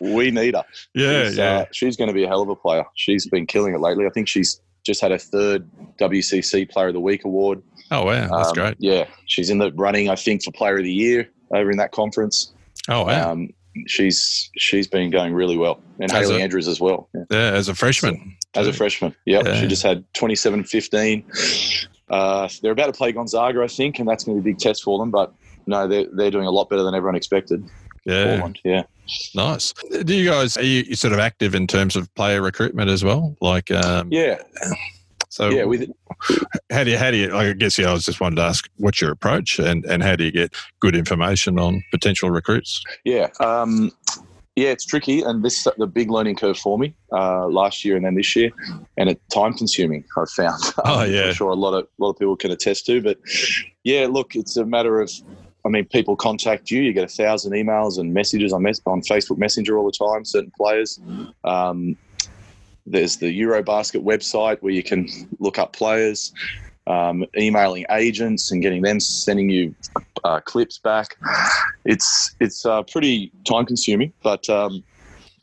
we 0.00 0.14
we 0.14 0.30
need 0.30 0.54
her. 0.54 0.64
yeah, 0.94 1.24
she's, 1.24 1.36
yeah, 1.38 1.44
Uh, 1.58 1.64
she's 1.72 1.96
going 1.96 2.08
to 2.08 2.14
be 2.14 2.24
a 2.24 2.28
hell 2.28 2.42
of 2.42 2.48
a 2.48 2.56
player. 2.56 2.84
She's 2.94 3.26
been 3.28 3.46
killing 3.46 3.74
it 3.74 3.80
lately. 3.80 4.06
I 4.06 4.10
think 4.10 4.28
she's 4.28 4.60
just 4.84 5.00
had 5.00 5.10
her 5.12 5.18
third 5.18 5.68
WCC 6.00 6.68
Player 6.70 6.88
of 6.88 6.94
the 6.94 7.00
Week 7.00 7.24
award. 7.24 7.62
oh 7.90 8.04
wow, 8.04 8.28
that's 8.36 8.48
Um, 8.48 8.54
great. 8.54 8.76
Yeah, 8.80 9.06
she's 9.26 9.48
in 9.50 9.58
the 9.58 9.70
running, 9.72 10.08
I 10.10 10.16
think, 10.16 10.42
for 10.42 10.50
Player 10.52 10.78
of 10.78 10.84
the 10.84 10.92
Year 10.92 11.28
over 11.52 11.70
in 11.70 11.76
that 11.78 11.92
conference. 11.92 12.52
Oh 12.88 13.04
wow, 13.04 13.30
Um, 13.32 13.50
she's 13.86 14.50
she's 14.58 14.88
been 14.88 15.10
going 15.10 15.34
really 15.34 15.56
well, 15.56 15.80
and 16.00 16.10
As 16.12 16.28
Haley 16.28 16.40
a- 16.40 16.44
Andrews 16.44 16.66
as 16.66 16.80
well. 16.80 17.08
Yeah. 17.14 17.24
yeah, 17.30 17.52
as 17.52 17.68
a 17.68 17.74
freshman, 17.74 18.36
As 18.54 18.66
a 18.66 18.72
freshman, 18.72 19.14
yep, 19.24 19.44
Yeah. 19.46 19.60
she 19.60 19.66
just 19.68 19.82
had 19.84 20.04
27-15. 20.14 21.86
Uh, 22.10 22.48
they're 22.60 22.72
about 22.72 22.86
to 22.86 22.92
play 22.92 23.12
Gonzaga, 23.12 23.62
I 23.62 23.68
think, 23.68 23.98
and 23.98 24.08
that's 24.08 24.24
going 24.24 24.36
to 24.36 24.42
be 24.42 24.50
a 24.50 24.52
big 24.52 24.58
test 24.58 24.82
for 24.82 24.98
them. 24.98 25.10
But 25.10 25.32
no, 25.66 25.86
they're 25.86 26.06
they're 26.12 26.30
doing 26.30 26.46
a 26.46 26.50
lot 26.50 26.68
better 26.68 26.82
than 26.82 26.94
everyone 26.94 27.14
expected. 27.16 27.64
yeah, 28.04 28.24
Portland, 28.34 28.58
yeah. 28.64 28.82
Nice. 29.34 29.72
Do 30.04 30.14
you 30.14 30.28
guys 30.28 30.56
are 30.56 30.62
you, 30.62 30.94
sort 30.94 31.12
of 31.12 31.18
active 31.18 31.54
in 31.54 31.66
terms 31.66 31.96
of 31.96 32.12
player 32.14 32.42
recruitment 32.42 32.90
as 32.90 33.04
well? 33.04 33.36
Like, 33.40 33.70
um, 33.70 34.08
Yeah, 34.10 34.42
so 35.32 35.48
yeah. 35.48 35.64
With 35.64 35.90
how 36.70 36.84
do 36.84 36.90
you 36.90 36.98
how 36.98 37.10
do 37.10 37.16
you 37.16 37.34
I 37.34 37.54
guess 37.54 37.78
yeah, 37.78 37.88
I 37.88 37.92
was 37.94 38.04
just 38.04 38.20
wanted 38.20 38.36
to 38.36 38.42
ask 38.42 38.68
what's 38.76 39.00
your 39.00 39.10
approach 39.10 39.58
and 39.58 39.82
and 39.86 40.02
how 40.02 40.14
do 40.14 40.24
you 40.24 40.30
get 40.30 40.54
good 40.80 40.94
information 40.94 41.58
on 41.58 41.82
potential 41.90 42.30
recruits? 42.30 42.82
Yeah, 43.04 43.28
um, 43.40 43.92
yeah, 44.56 44.68
it's 44.68 44.84
tricky, 44.84 45.22
and 45.22 45.42
this 45.42 45.66
is 45.66 45.72
the 45.78 45.86
big 45.86 46.10
learning 46.10 46.36
curve 46.36 46.58
for 46.58 46.78
me 46.78 46.94
uh, 47.12 47.46
last 47.46 47.82
year 47.82 47.96
and 47.96 48.04
then 48.04 48.14
this 48.14 48.36
year, 48.36 48.50
and 48.98 49.08
it's 49.08 49.22
time 49.34 49.54
consuming. 49.54 50.04
I've 50.18 50.28
found. 50.28 50.62
Oh, 50.84 51.02
yeah. 51.04 51.28
I'm 51.28 51.32
sure 51.32 51.48
a 51.48 51.54
lot 51.54 51.72
of 51.72 51.84
a 51.84 52.02
lot 52.02 52.10
of 52.10 52.18
people 52.18 52.36
can 52.36 52.50
attest 52.50 52.84
to, 52.86 53.00
but 53.00 53.18
yeah, 53.84 54.06
look, 54.10 54.36
it's 54.36 54.58
a 54.58 54.66
matter 54.66 55.00
of. 55.00 55.10
I 55.64 55.68
mean, 55.68 55.84
people 55.84 56.16
contact 56.16 56.70
you. 56.70 56.82
You 56.82 56.92
get 56.92 57.04
a 57.04 57.08
thousand 57.08 57.52
emails 57.52 57.98
and 57.98 58.12
messages 58.12 58.52
on 58.52 58.62
mes- 58.62 58.82
on 58.86 59.00
Facebook 59.02 59.38
Messenger 59.38 59.78
all 59.78 59.84
the 59.84 59.92
time. 59.92 60.24
Certain 60.24 60.52
players. 60.56 61.00
Um, 61.44 61.96
there's 62.84 63.16
the 63.16 63.40
Eurobasket 63.40 64.02
website 64.02 64.60
where 64.60 64.72
you 64.72 64.82
can 64.82 65.08
look 65.38 65.58
up 65.58 65.72
players. 65.72 66.32
Um, 66.88 67.24
emailing 67.38 67.86
agents 67.90 68.50
and 68.50 68.60
getting 68.60 68.82
them 68.82 68.98
sending 68.98 69.48
you 69.48 69.72
uh, 70.24 70.40
clips 70.40 70.78
back. 70.78 71.16
It's 71.84 72.34
it's 72.40 72.66
uh, 72.66 72.82
pretty 72.82 73.30
time 73.44 73.66
consuming, 73.66 74.12
but 74.20 74.48
um, 74.50 74.82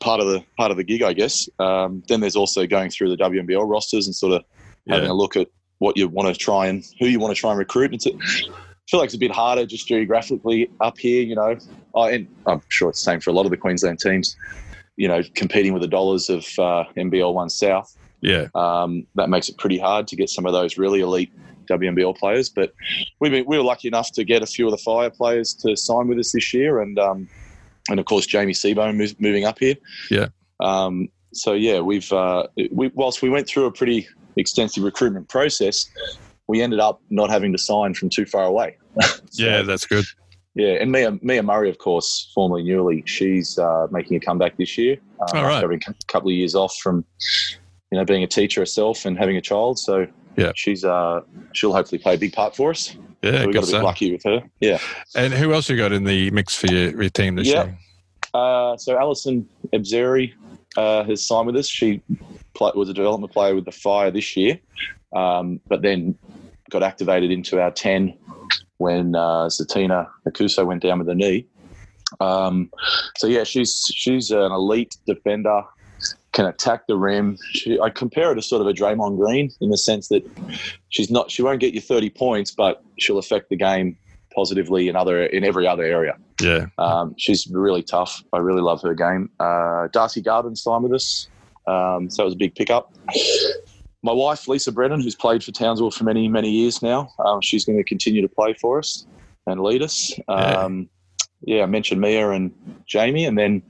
part 0.00 0.20
of 0.20 0.26
the 0.26 0.44
part 0.58 0.70
of 0.70 0.76
the 0.76 0.84
gig, 0.84 1.02
I 1.02 1.14
guess. 1.14 1.48
Um, 1.58 2.02
then 2.08 2.20
there's 2.20 2.36
also 2.36 2.66
going 2.66 2.90
through 2.90 3.08
the 3.08 3.16
WNBL 3.16 3.66
rosters 3.66 4.06
and 4.06 4.14
sort 4.14 4.34
of 4.34 4.44
having 4.86 5.08
a 5.08 5.14
look 5.14 5.36
at 5.36 5.48
what 5.78 5.96
you 5.96 6.08
want 6.08 6.28
to 6.28 6.38
try 6.38 6.66
and 6.66 6.84
who 6.98 7.06
you 7.06 7.18
want 7.18 7.34
to 7.34 7.40
try 7.40 7.50
and 7.50 7.58
recruit. 7.58 7.94
It's 7.94 8.06
a, 8.06 8.10
feel 8.90 8.98
like 8.98 9.06
it's 9.06 9.14
a 9.14 9.18
bit 9.18 9.30
harder 9.30 9.64
just 9.64 9.86
geographically 9.86 10.68
up 10.80 10.98
here, 10.98 11.22
you 11.22 11.36
know. 11.36 11.56
Oh, 11.94 12.04
and 12.04 12.26
I'm 12.46 12.60
sure 12.68 12.90
it's 12.90 13.00
the 13.00 13.10
same 13.10 13.20
for 13.20 13.30
a 13.30 13.32
lot 13.32 13.44
of 13.44 13.50
the 13.50 13.56
Queensland 13.56 14.00
teams. 14.00 14.36
You 14.96 15.08
know, 15.08 15.22
competing 15.34 15.72
with 15.72 15.82
the 15.82 15.88
dollars 15.88 16.28
of 16.28 16.44
uh, 16.58 16.84
NBL 16.96 17.32
One 17.32 17.48
South 17.48 17.96
Yeah, 18.20 18.48
um, 18.54 19.06
that 19.14 19.30
makes 19.30 19.48
it 19.48 19.56
pretty 19.56 19.78
hard 19.78 20.06
to 20.08 20.16
get 20.16 20.28
some 20.28 20.44
of 20.44 20.52
those 20.52 20.76
really 20.76 21.00
elite 21.00 21.32
WNBL 21.70 22.16
players. 22.18 22.50
But 22.50 22.74
been, 23.20 23.44
we 23.46 23.56
were 23.56 23.62
lucky 23.62 23.88
enough 23.88 24.10
to 24.12 24.24
get 24.24 24.42
a 24.42 24.46
few 24.46 24.66
of 24.66 24.72
the 24.72 24.78
Fire 24.78 25.08
players 25.08 25.54
to 25.54 25.76
sign 25.76 26.08
with 26.08 26.18
us 26.18 26.32
this 26.32 26.52
year, 26.52 26.80
and 26.80 26.98
um, 26.98 27.28
and 27.88 28.00
of 28.00 28.06
course 28.06 28.26
Jamie 28.26 28.52
Seebohm 28.52 28.96
moving 29.20 29.44
up 29.44 29.58
here. 29.58 29.76
Yeah. 30.10 30.28
Um, 30.58 31.08
so 31.32 31.52
yeah, 31.52 31.80
we've 31.80 32.12
uh, 32.12 32.48
we, 32.72 32.88
whilst 32.88 33.22
we 33.22 33.30
went 33.30 33.46
through 33.46 33.66
a 33.66 33.72
pretty 33.72 34.08
extensive 34.36 34.82
recruitment 34.82 35.28
process, 35.28 35.88
we 36.50 36.60
ended 36.60 36.80
up 36.80 37.00
not 37.10 37.30
having 37.30 37.52
to 37.52 37.58
sign 37.58 37.94
from 37.94 38.08
too 38.10 38.26
far 38.26 38.44
away. 38.44 38.76
So, 39.32 39.44
yeah, 39.44 39.62
that's 39.62 39.86
good. 39.86 40.04
yeah, 40.56 40.72
and 40.82 40.90
Mia, 40.90 41.16
Mia 41.22 41.42
Murray, 41.44 41.70
of 41.70 41.78
course, 41.78 42.32
formerly 42.34 42.64
Newley, 42.64 43.06
she's 43.06 43.56
uh, 43.58 43.86
making 43.92 44.16
a 44.16 44.20
comeback 44.20 44.56
this 44.56 44.76
year. 44.76 44.96
Uh, 45.20 45.36
All 45.38 45.44
right. 45.44 45.62
Having 45.62 45.82
a 45.86 45.94
couple 46.08 46.30
of 46.30 46.34
years 46.34 46.56
off 46.56 46.74
from, 46.82 47.04
you 47.92 47.98
know, 47.98 48.04
being 48.04 48.24
a 48.24 48.26
teacher 48.26 48.60
herself 48.60 49.04
and 49.06 49.16
having 49.16 49.36
a 49.36 49.40
child. 49.40 49.78
So 49.78 50.08
Yeah. 50.36 50.50
she's 50.56 50.84
uh, 50.84 51.20
she'll 51.52 51.72
hopefully 51.72 52.00
play 52.00 52.14
a 52.14 52.18
big 52.18 52.32
part 52.32 52.56
for 52.56 52.70
us. 52.70 52.96
Yeah, 53.22 53.30
so 53.32 53.38
we 53.38 53.44
good 53.46 53.54
got 53.54 53.60
bit 53.60 53.66
stuff. 53.68 53.82
lucky 53.84 54.12
with 54.12 54.24
her. 54.24 54.42
Yeah. 54.60 54.78
And 55.14 55.32
who 55.32 55.52
else 55.54 55.68
you 55.70 55.76
got 55.76 55.92
in 55.92 56.02
the 56.02 56.30
mix 56.32 56.56
for 56.56 56.66
your, 56.66 57.00
your 57.00 57.10
team 57.10 57.36
this 57.36 57.46
Yeah. 57.46 57.64
year? 57.66 57.78
Uh, 58.34 58.76
so 58.78 58.98
Alison 58.98 59.48
Ebzeri 59.72 60.32
uh, 60.76 61.04
has 61.04 61.24
signed 61.24 61.46
with 61.46 61.54
us. 61.56 61.68
She 61.68 62.00
pl- 62.54 62.72
was 62.74 62.88
a 62.88 62.94
development 62.94 63.32
player 63.32 63.54
with 63.54 63.64
the 63.66 63.72
Fire 63.72 64.10
this 64.10 64.36
year, 64.36 64.58
um, 65.14 65.60
but 65.68 65.82
then 65.82 66.16
got 66.70 66.82
activated 66.82 67.30
into 67.30 67.60
our 67.60 67.70
10 67.70 68.16
when 68.78 69.14
uh, 69.14 69.46
Zitina 69.48 70.08
Aokuso 70.26 70.64
went 70.66 70.82
down 70.82 70.98
with 70.98 71.08
a 71.08 71.14
knee. 71.14 71.46
Um, 72.18 72.70
so 73.18 73.26
yeah, 73.26 73.44
she's 73.44 73.90
she's 73.94 74.30
an 74.30 74.50
elite 74.50 74.96
defender, 75.06 75.62
can 76.32 76.46
attack 76.46 76.86
the 76.88 76.96
rim. 76.96 77.38
She, 77.52 77.78
I 77.78 77.90
compare 77.90 78.28
her 78.28 78.34
to 78.34 78.42
sort 78.42 78.62
of 78.62 78.66
a 78.68 78.72
Draymond 78.72 79.18
Green 79.18 79.50
in 79.60 79.70
the 79.70 79.78
sense 79.78 80.08
that 80.08 80.26
she's 80.88 81.10
not 81.10 81.30
she 81.30 81.42
won't 81.42 81.60
get 81.60 81.74
you 81.74 81.80
30 81.80 82.10
points, 82.10 82.50
but 82.50 82.82
she'll 82.98 83.18
affect 83.18 83.48
the 83.50 83.56
game 83.56 83.96
positively 84.34 84.88
in 84.88 84.96
other 84.96 85.24
in 85.24 85.44
every 85.44 85.66
other 85.66 85.84
area. 85.84 86.16
Yeah, 86.40 86.66
Um, 86.78 87.14
she's 87.18 87.46
really 87.48 87.82
tough. 87.82 88.24
I 88.32 88.38
really 88.38 88.62
love 88.62 88.80
her 88.82 88.94
game. 88.94 89.30
Uh, 89.38 89.88
Darcee 89.92 90.24
Garbin's 90.24 90.62
signed 90.62 90.84
with 90.84 90.94
us, 90.94 91.28
um, 91.66 92.08
so 92.10 92.22
it 92.22 92.26
was 92.26 92.34
a 92.34 92.38
big 92.38 92.54
pickup. 92.54 92.92
My 94.02 94.12
wife, 94.12 94.48
Lisa 94.48 94.72
Brennan, 94.72 95.00
who's 95.00 95.14
played 95.14 95.44
for 95.44 95.52
Townsville 95.52 95.90
for 95.90 96.04
many, 96.04 96.28
many 96.28 96.50
years 96.50 96.80
now, 96.80 97.12
um, 97.18 97.40
she's 97.42 97.64
going 97.64 97.76
to 97.76 97.84
continue 97.84 98.22
to 98.22 98.28
play 98.28 98.54
for 98.54 98.78
us 98.78 99.06
and 99.46 99.60
lead 99.60 99.82
us. 99.82 100.18
Um, 100.28 100.88
yeah. 101.42 101.62
I 101.62 101.66
mentioned 101.66 102.00
Mia 102.00 102.30
and 102.30 102.52
Jamie, 102.86 103.26
and 103.26 103.38
then 103.38 103.62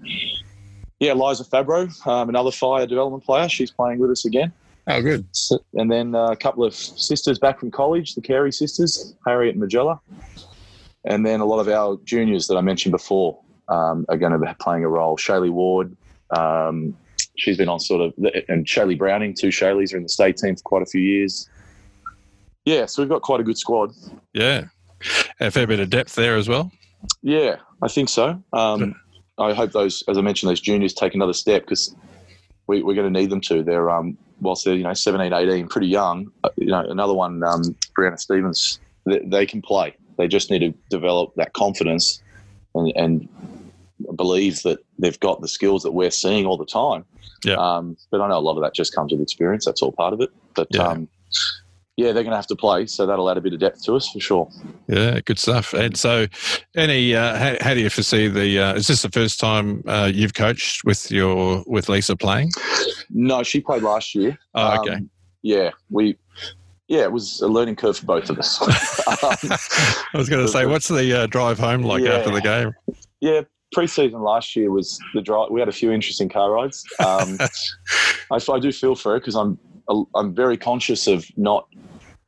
yeah, 1.00 1.14
Liza 1.14 1.44
Fabro, 1.44 2.06
um, 2.06 2.28
another 2.28 2.50
fire 2.52 2.86
development 2.86 3.24
player. 3.24 3.48
She's 3.48 3.70
playing 3.70 3.98
with 3.98 4.10
us 4.10 4.24
again. 4.24 4.52
Oh, 4.86 5.02
good. 5.02 5.24
So, 5.32 5.58
and 5.74 5.90
then 5.90 6.14
uh, 6.14 6.28
a 6.28 6.36
couple 6.36 6.64
of 6.64 6.74
sisters 6.74 7.38
back 7.38 7.60
from 7.60 7.70
college, 7.70 8.14
the 8.14 8.20
Carey 8.20 8.52
sisters, 8.52 9.14
Harriet 9.26 9.56
and 9.56 9.64
Magella. 9.64 10.00
And 11.04 11.24
then 11.24 11.40
a 11.40 11.44
lot 11.44 11.60
of 11.60 11.68
our 11.68 11.98
juniors 12.04 12.46
that 12.48 12.56
I 12.56 12.60
mentioned 12.60 12.92
before 12.92 13.40
um, 13.68 14.04
are 14.08 14.16
going 14.16 14.32
to 14.32 14.38
be 14.38 14.46
playing 14.60 14.84
a 14.84 14.88
role. 14.88 15.16
Shaylee 15.16 15.50
Ward, 15.50 15.96
Um, 16.36 16.96
she's 17.40 17.56
been 17.56 17.68
on 17.68 17.80
sort 17.80 18.00
of, 18.02 18.14
and 18.48 18.66
Shaylee 18.66 18.98
Browning, 18.98 19.34
two 19.34 19.48
Shayleys 19.48 19.92
are 19.94 19.96
in 19.96 20.02
the 20.02 20.08
state 20.08 20.36
team 20.36 20.56
for 20.56 20.62
quite 20.62 20.82
a 20.82 20.86
few 20.86 21.00
years. 21.00 21.48
Yeah, 22.64 22.86
so 22.86 23.02
we've 23.02 23.08
got 23.08 23.22
quite 23.22 23.40
a 23.40 23.42
good 23.42 23.58
squad. 23.58 23.92
Yeah. 24.32 24.66
A 25.40 25.50
fair 25.50 25.66
bit 25.66 25.80
of 25.80 25.88
depth 25.90 26.14
there 26.14 26.36
as 26.36 26.48
well. 26.48 26.70
Yeah, 27.22 27.56
I 27.82 27.88
think 27.88 28.10
so. 28.10 28.42
Um, 28.52 28.94
I 29.38 29.54
hope 29.54 29.72
those, 29.72 30.04
as 30.08 30.18
I 30.18 30.20
mentioned, 30.20 30.50
those 30.50 30.60
juniors 30.60 30.92
take 30.92 31.14
another 31.14 31.32
step 31.32 31.62
because 31.62 31.94
we, 32.66 32.80
are 32.80 32.82
going 32.82 33.12
to 33.12 33.20
need 33.20 33.30
them 33.30 33.40
to. 33.42 33.62
They're, 33.62 33.90
um, 33.90 34.18
whilst 34.40 34.66
they're, 34.66 34.74
you 34.74 34.82
know, 34.82 34.92
17, 34.92 35.32
18, 35.32 35.68
pretty 35.68 35.88
young, 35.88 36.30
uh, 36.44 36.50
you 36.56 36.66
know, 36.66 36.80
another 36.80 37.14
one, 37.14 37.42
um, 37.42 37.62
Brianna 37.98 38.18
Stevens, 38.18 38.78
they, 39.06 39.20
they, 39.20 39.46
can 39.46 39.62
play. 39.62 39.96
They 40.18 40.28
just 40.28 40.50
need 40.50 40.58
to 40.58 40.74
develop 40.90 41.34
that 41.36 41.54
confidence 41.54 42.22
and, 42.74 42.92
and 42.94 43.28
believe 44.16 44.62
that 44.62 44.78
they've 44.98 45.18
got 45.20 45.40
the 45.40 45.48
skills 45.48 45.82
that 45.82 45.92
we're 45.92 46.10
seeing 46.10 46.46
all 46.46 46.56
the 46.56 46.66
time. 46.66 47.04
Yeah. 47.44 47.54
Um, 47.54 47.96
but 48.10 48.20
I 48.20 48.28
know 48.28 48.38
a 48.38 48.40
lot 48.40 48.56
of 48.56 48.62
that 48.62 48.74
just 48.74 48.94
comes 48.94 49.12
with 49.12 49.20
experience. 49.20 49.64
That's 49.64 49.82
all 49.82 49.92
part 49.92 50.12
of 50.12 50.20
it. 50.20 50.30
But 50.54 50.68
yeah. 50.70 50.82
um, 50.82 51.08
yeah, 52.00 52.12
they're 52.12 52.22
going 52.22 52.30
to 52.30 52.36
have 52.36 52.46
to 52.46 52.56
play, 52.56 52.86
so 52.86 53.04
that'll 53.04 53.28
add 53.28 53.36
a 53.36 53.42
bit 53.42 53.52
of 53.52 53.60
depth 53.60 53.84
to 53.84 53.94
us 53.94 54.08
for 54.08 54.20
sure. 54.20 54.48
Yeah, 54.86 55.20
good 55.20 55.38
stuff. 55.38 55.74
And 55.74 55.96
so, 55.98 56.26
any 56.74 57.14
uh, 57.14 57.36
how, 57.36 57.56
how, 57.60 57.74
do 57.74 57.80
you 57.80 57.90
foresee 57.90 58.26
the? 58.26 58.58
Uh, 58.58 58.74
is 58.74 58.86
this 58.86 59.02
the 59.02 59.10
first 59.10 59.38
time 59.38 59.82
uh, 59.86 60.10
you've 60.12 60.32
coached 60.32 60.82
with 60.84 61.10
your 61.10 61.62
with 61.66 61.90
Lisa 61.90 62.16
playing? 62.16 62.52
No, 63.10 63.42
she 63.42 63.60
played 63.60 63.82
last 63.82 64.14
year. 64.14 64.38
Oh, 64.54 64.80
okay. 64.80 64.94
Um, 64.94 65.10
yeah, 65.42 65.70
we. 65.90 66.16
Yeah, 66.88 67.02
it 67.02 67.12
was 67.12 67.40
a 67.40 67.46
learning 67.46 67.76
curve 67.76 67.98
for 67.98 68.06
both 68.06 68.30
of 68.30 68.38
us. 68.38 68.60
um, 68.60 68.68
I 70.14 70.18
was 70.18 70.28
going 70.28 70.44
to 70.44 70.50
say, 70.50 70.66
what's 70.72 70.88
the 70.88 71.22
uh, 71.22 71.26
drive 71.26 71.58
home 71.58 71.82
like 71.82 72.02
yeah, 72.02 72.14
after 72.14 72.32
the 72.32 72.40
game? 72.40 72.72
Yeah, 73.20 73.42
pre-season 73.72 74.20
last 74.20 74.56
year 74.56 74.70
was 74.70 74.98
the 75.14 75.22
drive. 75.22 75.50
We 75.50 75.60
had 75.60 75.68
a 75.68 75.72
few 75.72 75.92
interesting 75.92 76.28
car 76.28 76.50
rides. 76.50 76.84
Um, 76.98 77.38
I, 78.30 78.38
I, 78.52 78.58
do 78.58 78.72
feel 78.72 78.94
for 78.94 79.12
her 79.12 79.18
because 79.18 79.36
I'm 79.36 79.58
I'm 80.14 80.34
very 80.34 80.56
conscious 80.56 81.06
of 81.06 81.26
not. 81.36 81.68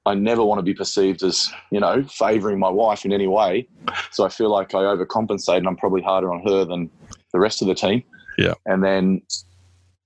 I 0.04 0.14
never 0.14 0.44
want 0.44 0.58
to 0.58 0.64
be 0.64 0.74
perceived 0.74 1.22
as 1.22 1.48
you 1.70 1.78
know 1.78 2.04
favouring 2.04 2.58
my 2.58 2.70
wife 2.70 3.04
in 3.04 3.12
any 3.12 3.28
way. 3.28 3.68
So 4.10 4.24
I 4.24 4.28
feel 4.28 4.50
like 4.50 4.74
I 4.74 4.78
overcompensate, 4.78 5.58
and 5.58 5.68
I'm 5.68 5.76
probably 5.76 6.02
harder 6.02 6.32
on 6.32 6.42
her 6.46 6.64
than 6.64 6.90
the 7.32 7.38
rest 7.38 7.62
of 7.62 7.68
the 7.68 7.74
team. 7.74 8.02
Yeah. 8.38 8.54
And 8.66 8.82
then 8.82 9.22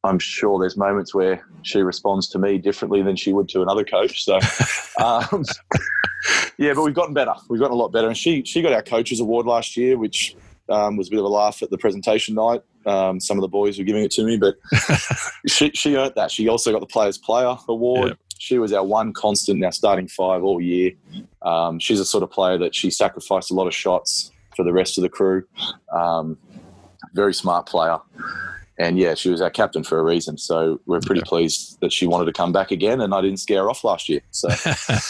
I'm 0.05 0.18
sure 0.18 0.59
there's 0.59 0.77
moments 0.77 1.14
where 1.14 1.44
she 1.62 1.81
responds 1.81 2.29
to 2.31 2.38
me 2.38 2.59
differently 2.59 3.03
than 3.03 3.16
she 3.16 3.33
would 3.33 3.49
to 3.51 3.62
another 3.62 3.85
coach. 3.85 4.25
So, 4.25 4.38
um, 5.05 5.44
yeah, 6.59 6.75
but 6.75 6.83
we've 6.83 6.94
gotten 6.94 7.14
better. 7.14 7.35
We've 7.49 7.61
gotten 7.61 7.75
a 7.75 7.79
lot 7.79 7.88
better. 7.88 8.09
And 8.09 8.16
she 8.16 8.44
she 8.44 8.62
got 8.62 8.72
our 8.72 8.83
coaches 8.83 9.20
award 9.20 9.46
last 9.46 9.77
year, 9.77 9.99
which 9.99 10.37
um, 10.69 10.97
was 10.97 11.09
a 11.09 11.11
bit 11.11 11.19
of 11.19 11.25
a 11.25 11.29
laugh 11.29 11.63
at 11.63 11.71
the 11.71 11.79
presentation 11.79 12.35
night. 12.35 12.63
Um, 12.87 13.19
some 13.21 13.37
of 13.37 13.43
the 13.43 13.49
boys 13.49 13.79
were 13.79 13.85
giving 13.85 14.05
it 14.05 14.11
to 14.13 14.25
me, 14.25 14.37
but 14.37 14.57
she, 15.49 15.71
she 15.71 15.97
earned 15.97 16.13
that. 16.17 16.31
She 16.31 16.49
also 16.49 16.73
got 16.73 16.81
the 16.81 16.87
Players 16.87 17.19
Player 17.19 17.57
Award. 17.69 18.09
Yep. 18.09 18.19
She 18.39 18.59
was 18.59 18.73
our 18.73 18.85
one 18.85 19.13
constant 19.13 19.59
in 19.59 19.65
our 19.65 19.73
starting 19.73 20.09
five 20.09 20.45
all 20.45 20.61
year. 20.61 20.93
Um, 21.43 21.79
she's 21.79 22.01
a 22.01 22.05
sort 22.05 22.23
of 22.23 22.31
player 22.31 22.59
that 22.59 22.75
she 22.75 22.91
sacrificed 22.91 23.51
a 23.51 23.55
lot 23.55 23.67
of 23.67 23.75
shots 23.75 24.31
for 24.55 24.63
the 24.63 24.73
rest 24.73 24.99
of 24.99 25.03
the 25.03 25.09
crew. 25.09 25.45
Um, 25.93 26.39
very 27.15 27.35
smart 27.35 27.67
player. 27.67 27.99
And 28.79 28.99
yeah, 28.99 29.15
she 29.15 29.31
was 29.31 29.41
our 29.41 29.51
captain 29.51 29.83
for 29.83 29.99
a 29.99 30.03
reason. 30.03 30.37
So 30.37 30.81
we're 30.87 31.01
pretty 31.01 31.21
yeah. 31.21 31.29
pleased 31.29 31.79
that 31.81 31.93
she 31.93 32.07
wanted 32.07 32.27
to 32.27 32.33
come 32.33 32.53
back 32.53 32.71
again, 32.71 33.01
and 33.01 33.15
I 33.15 33.23
didn't 33.23 33.39
scare 33.39 33.63
her 33.63 33.71
off 33.71 33.85
last 33.85 34.09
year. 34.09 34.21
So, 34.33 34.49
so 34.51 35.01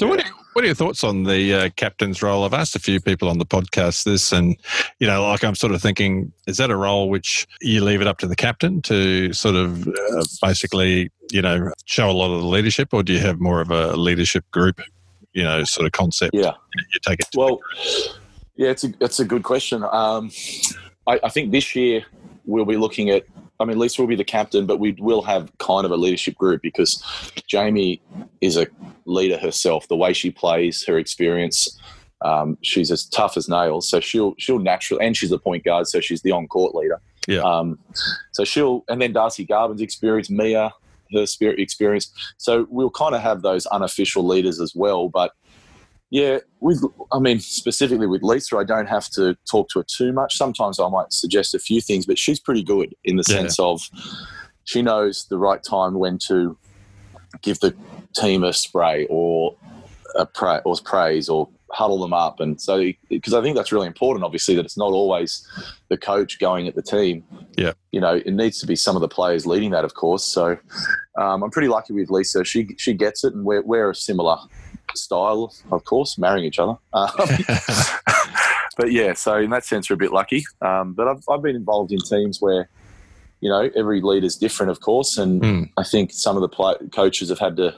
yeah. 0.00 0.06
what, 0.06 0.24
what 0.52 0.64
are 0.64 0.66
your 0.66 0.74
thoughts 0.74 1.04
on 1.04 1.24
the 1.24 1.54
uh, 1.54 1.68
captain's 1.76 2.22
role? 2.22 2.44
I've 2.44 2.54
asked 2.54 2.74
a 2.74 2.80
few 2.80 3.00
people 3.00 3.28
on 3.28 3.38
the 3.38 3.46
podcast 3.46 4.04
this, 4.04 4.32
and 4.32 4.56
you 4.98 5.06
know, 5.06 5.26
like 5.28 5.44
I'm 5.44 5.54
sort 5.54 5.72
of 5.72 5.80
thinking, 5.80 6.32
is 6.46 6.56
that 6.56 6.70
a 6.70 6.76
role 6.76 7.08
which 7.08 7.46
you 7.60 7.84
leave 7.84 8.00
it 8.00 8.06
up 8.06 8.18
to 8.18 8.26
the 8.26 8.36
captain 8.36 8.82
to 8.82 9.32
sort 9.32 9.54
of 9.54 9.86
uh, 9.86 10.24
basically, 10.42 11.10
you 11.30 11.42
know, 11.42 11.72
show 11.84 12.10
a 12.10 12.12
lot 12.12 12.34
of 12.34 12.40
the 12.40 12.48
leadership, 12.48 12.92
or 12.92 13.02
do 13.02 13.12
you 13.12 13.20
have 13.20 13.40
more 13.40 13.60
of 13.60 13.70
a 13.70 13.96
leadership 13.96 14.44
group, 14.50 14.80
you 15.32 15.42
know, 15.42 15.62
sort 15.64 15.86
of 15.86 15.92
concept? 15.92 16.34
Yeah, 16.34 16.52
you 16.76 17.00
take 17.02 17.20
it. 17.20 17.28
well, 17.36 17.60
yeah, 18.56 18.70
it's 18.70 18.84
a 18.84 18.92
it's 19.00 19.20
a 19.20 19.24
good 19.24 19.42
question. 19.42 19.84
Um, 19.84 20.30
I, 21.06 21.20
I 21.24 21.28
think 21.28 21.52
this 21.52 21.74
year 21.76 22.04
we'll 22.44 22.64
be 22.64 22.76
looking 22.76 23.10
at 23.10 23.24
I 23.60 23.66
mean, 23.66 23.78
Lisa 23.78 24.00
will 24.00 24.08
be 24.08 24.16
the 24.16 24.24
captain, 24.24 24.66
but 24.66 24.80
we 24.80 24.92
will 24.98 25.22
have 25.22 25.52
kind 25.58 25.84
of 25.84 25.90
a 25.90 25.96
leadership 25.96 26.36
group 26.36 26.62
because 26.62 27.04
Jamie 27.46 28.00
is 28.40 28.56
a 28.56 28.66
leader 29.04 29.36
herself. 29.36 29.86
The 29.86 29.96
way 29.96 30.14
she 30.14 30.30
plays, 30.30 30.84
her 30.86 30.98
experience, 30.98 31.78
um, 32.22 32.56
she's 32.62 32.90
as 32.90 33.04
tough 33.04 33.36
as 33.36 33.48
nails. 33.48 33.88
So 33.88 34.00
she'll 34.00 34.34
she'll 34.38 34.58
naturally, 34.58 35.04
and 35.06 35.16
she's 35.16 35.30
a 35.30 35.38
point 35.38 35.64
guard, 35.64 35.86
so 35.86 36.00
she's 36.00 36.22
the 36.22 36.32
on 36.32 36.48
court 36.48 36.74
leader. 36.74 37.00
Yeah. 37.28 37.42
Um, 37.42 37.78
so 38.32 38.44
she'll, 38.44 38.84
and 38.88 39.00
then 39.00 39.12
Darcee 39.12 39.46
Garbin's 39.46 39.82
experience, 39.82 40.30
Mia, 40.30 40.72
her 41.12 41.26
spirit 41.26 41.60
experience. 41.60 42.10
So 42.38 42.66
we'll 42.70 42.90
kind 42.90 43.14
of 43.14 43.20
have 43.20 43.42
those 43.42 43.66
unofficial 43.66 44.26
leaders 44.26 44.60
as 44.60 44.74
well, 44.74 45.08
but 45.08 45.32
yeah, 46.10 46.38
with 46.58 46.84
I 47.12 47.20
mean 47.20 47.38
specifically 47.38 48.06
with 48.06 48.22
Lisa, 48.22 48.56
I 48.56 48.64
don't 48.64 48.88
have 48.88 49.08
to 49.10 49.36
talk 49.50 49.68
to 49.70 49.78
her 49.78 49.84
too 49.84 50.12
much. 50.12 50.36
Sometimes 50.36 50.80
I 50.80 50.88
might 50.88 51.12
suggest 51.12 51.54
a 51.54 51.58
few 51.60 51.80
things, 51.80 52.04
but 52.04 52.18
she's 52.18 52.40
pretty 52.40 52.64
good 52.64 52.94
in 53.04 53.16
the 53.16 53.24
yeah. 53.28 53.36
sense 53.36 53.58
of 53.60 53.80
she 54.64 54.82
knows 54.82 55.26
the 55.30 55.38
right 55.38 55.62
time 55.62 55.94
when 55.94 56.18
to 56.26 56.58
give 57.42 57.60
the 57.60 57.74
team 58.16 58.42
a 58.42 58.52
spray 58.52 59.06
or 59.08 59.56
a 60.16 60.26
pra- 60.26 60.62
or 60.64 60.74
praise 60.84 61.28
or 61.28 61.48
huddle 61.72 62.00
them 62.00 62.12
up, 62.12 62.40
and 62.40 62.60
so 62.60 62.90
because 63.08 63.32
I 63.32 63.40
think 63.40 63.54
that's 63.54 63.70
really 63.70 63.86
important. 63.86 64.24
Obviously, 64.24 64.56
that 64.56 64.64
it's 64.64 64.76
not 64.76 64.92
always 64.92 65.46
the 65.90 65.96
coach 65.96 66.40
going 66.40 66.66
at 66.66 66.74
the 66.74 66.82
team. 66.82 67.22
Yeah, 67.56 67.74
you 67.92 68.00
know, 68.00 68.14
it 68.16 68.32
needs 68.32 68.58
to 68.60 68.66
be 68.66 68.74
some 68.74 68.96
of 68.96 69.00
the 69.00 69.08
players 69.08 69.46
leading 69.46 69.70
that, 69.70 69.84
of 69.84 69.94
course. 69.94 70.24
So 70.24 70.58
um, 71.16 71.44
I'm 71.44 71.50
pretty 71.50 71.68
lucky 71.68 71.92
with 71.92 72.10
Lisa. 72.10 72.44
She 72.44 72.74
she 72.78 72.94
gets 72.94 73.22
it, 73.22 73.32
and 73.32 73.44
we're 73.44 73.62
we're 73.62 73.90
a 73.90 73.94
similar 73.94 74.38
style, 74.94 75.54
of 75.70 75.84
course, 75.84 76.18
marrying 76.18 76.46
each 76.46 76.58
other. 76.58 76.76
Um, 76.92 77.10
but 78.76 78.92
yeah, 78.92 79.14
so 79.14 79.36
in 79.36 79.50
that 79.50 79.64
sense, 79.64 79.88
we're 79.88 79.94
a 79.94 79.98
bit 79.98 80.12
lucky. 80.12 80.44
Um, 80.60 80.94
but 80.94 81.08
I've, 81.08 81.22
I've 81.28 81.42
been 81.42 81.56
involved 81.56 81.92
in 81.92 81.98
teams 82.00 82.38
where, 82.40 82.68
you 83.40 83.48
know, 83.48 83.70
every 83.76 84.00
leader's 84.00 84.36
different, 84.36 84.70
of 84.70 84.80
course. 84.80 85.18
And 85.18 85.42
mm. 85.42 85.70
I 85.76 85.84
think 85.84 86.12
some 86.12 86.36
of 86.36 86.42
the 86.42 86.48
play- 86.48 86.88
coaches 86.92 87.28
have 87.28 87.38
had 87.38 87.56
to 87.56 87.74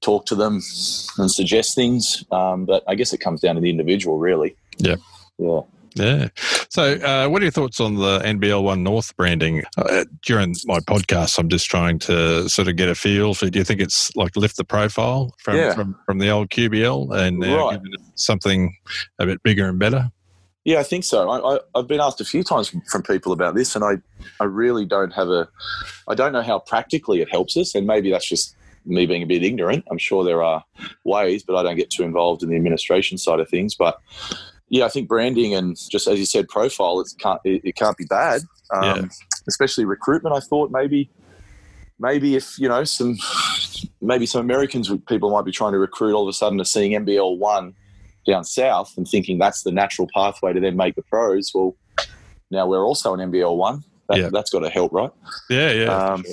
talk 0.00 0.26
to 0.26 0.34
them 0.34 0.60
and 1.18 1.30
suggest 1.30 1.74
things. 1.74 2.24
Um, 2.30 2.64
but 2.64 2.82
I 2.88 2.94
guess 2.94 3.12
it 3.12 3.18
comes 3.18 3.40
down 3.40 3.56
to 3.56 3.60
the 3.60 3.70
individual, 3.70 4.18
really. 4.18 4.56
Yeah. 4.78 4.96
Yeah. 5.38 5.60
Yeah. 5.94 6.28
So, 6.68 6.94
uh, 6.94 7.28
what 7.28 7.42
are 7.42 7.44
your 7.44 7.52
thoughts 7.52 7.80
on 7.80 7.96
the 7.96 8.20
NBL 8.20 8.62
One 8.62 8.82
North 8.82 9.16
branding? 9.16 9.62
Uh, 9.76 10.04
during 10.22 10.54
my 10.66 10.78
podcast, 10.78 11.38
I'm 11.38 11.48
just 11.48 11.68
trying 11.68 11.98
to 12.00 12.48
sort 12.48 12.68
of 12.68 12.76
get 12.76 12.88
a 12.88 12.94
feel 12.94 13.34
for. 13.34 13.50
Do 13.50 13.58
you 13.58 13.64
think 13.64 13.80
it's 13.80 14.14
like 14.16 14.36
lift 14.36 14.56
the 14.56 14.64
profile 14.64 15.34
from 15.38 15.56
yeah. 15.56 15.74
from, 15.74 15.96
from 16.06 16.18
the 16.18 16.30
old 16.30 16.50
QBL 16.50 17.16
and 17.16 17.44
uh, 17.44 17.56
right. 17.56 17.80
something 18.14 18.76
a 19.18 19.26
bit 19.26 19.42
bigger 19.42 19.68
and 19.68 19.78
better? 19.78 20.10
Yeah, 20.64 20.78
I 20.78 20.82
think 20.82 21.04
so. 21.04 21.28
I, 21.30 21.58
have 21.74 21.88
been 21.88 22.00
asked 22.00 22.20
a 22.20 22.24
few 22.24 22.44
times 22.44 22.74
from 22.90 23.02
people 23.02 23.32
about 23.32 23.54
this, 23.54 23.74
and 23.74 23.82
I, 23.82 23.94
I 24.40 24.44
really 24.44 24.84
don't 24.84 25.10
have 25.12 25.28
a, 25.28 25.48
I 26.06 26.14
don't 26.14 26.32
know 26.32 26.42
how 26.42 26.58
practically 26.58 27.22
it 27.22 27.30
helps 27.30 27.56
us, 27.56 27.74
and 27.74 27.86
maybe 27.86 28.10
that's 28.10 28.28
just 28.28 28.54
me 28.84 29.06
being 29.06 29.22
a 29.22 29.26
bit 29.26 29.42
ignorant. 29.42 29.84
I'm 29.90 29.98
sure 29.98 30.22
there 30.22 30.42
are 30.42 30.62
ways, 31.04 31.42
but 31.42 31.56
I 31.56 31.62
don't 31.62 31.76
get 31.76 31.90
too 31.90 32.02
involved 32.02 32.42
in 32.42 32.50
the 32.50 32.56
administration 32.56 33.16
side 33.16 33.40
of 33.40 33.48
things. 33.48 33.74
But 33.74 34.00
yeah, 34.70 34.84
I 34.84 34.88
think 34.88 35.08
branding 35.08 35.54
and 35.54 35.76
just 35.90 36.06
as 36.06 36.18
you 36.18 36.24
said, 36.24 36.48
profile 36.48 37.00
it 37.00 37.08
can't 37.18 37.40
it, 37.44 37.60
it 37.64 37.76
can't 37.76 37.96
be 37.96 38.04
bad. 38.04 38.42
Um, 38.72 38.82
yeah. 38.84 39.02
Especially 39.48 39.84
recruitment. 39.84 40.34
I 40.34 40.40
thought 40.40 40.70
maybe 40.70 41.10
maybe 41.98 42.36
if 42.36 42.56
you 42.56 42.68
know 42.68 42.84
some 42.84 43.18
maybe 44.00 44.26
some 44.26 44.40
Americans 44.40 44.90
people 45.08 45.30
might 45.30 45.44
be 45.44 45.50
trying 45.50 45.72
to 45.72 45.78
recruit 45.78 46.14
all 46.14 46.22
of 46.22 46.28
a 46.28 46.32
sudden 46.32 46.60
are 46.60 46.64
seeing 46.64 46.92
NBL 46.92 47.36
one 47.36 47.74
down 48.26 48.44
south 48.44 48.94
and 48.96 49.08
thinking 49.08 49.38
that's 49.38 49.64
the 49.64 49.72
natural 49.72 50.08
pathway 50.14 50.52
to 50.52 50.60
then 50.60 50.76
make 50.76 50.94
the 50.94 51.02
pros. 51.02 51.50
Well, 51.52 51.76
now 52.50 52.66
we're 52.66 52.84
also 52.84 53.12
an 53.12 53.30
NBL 53.30 53.56
one. 53.56 53.82
That, 54.08 54.18
yeah. 54.18 54.28
That's 54.32 54.50
got 54.50 54.60
to 54.60 54.70
help, 54.70 54.92
right? 54.92 55.10
Yeah, 55.48 55.72
yeah, 55.72 55.96
um, 55.96 56.24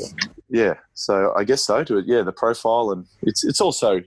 yeah. 0.49 0.75
So 0.93 1.33
I 1.35 1.43
guess 1.43 1.63
so. 1.63 1.83
To 1.83 1.97
it, 1.97 2.05
yeah, 2.07 2.21
the 2.21 2.31
profile 2.31 2.91
and 2.91 3.05
it's 3.23 3.43
it's 3.43 3.61
also 3.61 4.01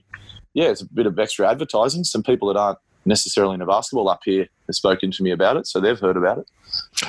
yeah, 0.53 0.69
it's 0.69 0.81
a 0.81 0.85
bit 0.85 1.05
of 1.05 1.19
extra 1.19 1.49
advertising. 1.49 2.05
Some 2.05 2.23
people 2.23 2.47
that 2.47 2.59
aren't 2.59 2.79
necessarily 3.05 3.55
in 3.55 3.61
a 3.61 3.65
basketball 3.65 4.09
up 4.09 4.21
here 4.23 4.47
have 4.67 4.75
spoken 4.75 5.11
to 5.11 5.23
me 5.23 5.31
about 5.31 5.57
it, 5.57 5.67
so 5.67 5.79
they've 5.79 5.99
heard 5.99 6.17
about 6.17 6.39
it. 6.39 6.49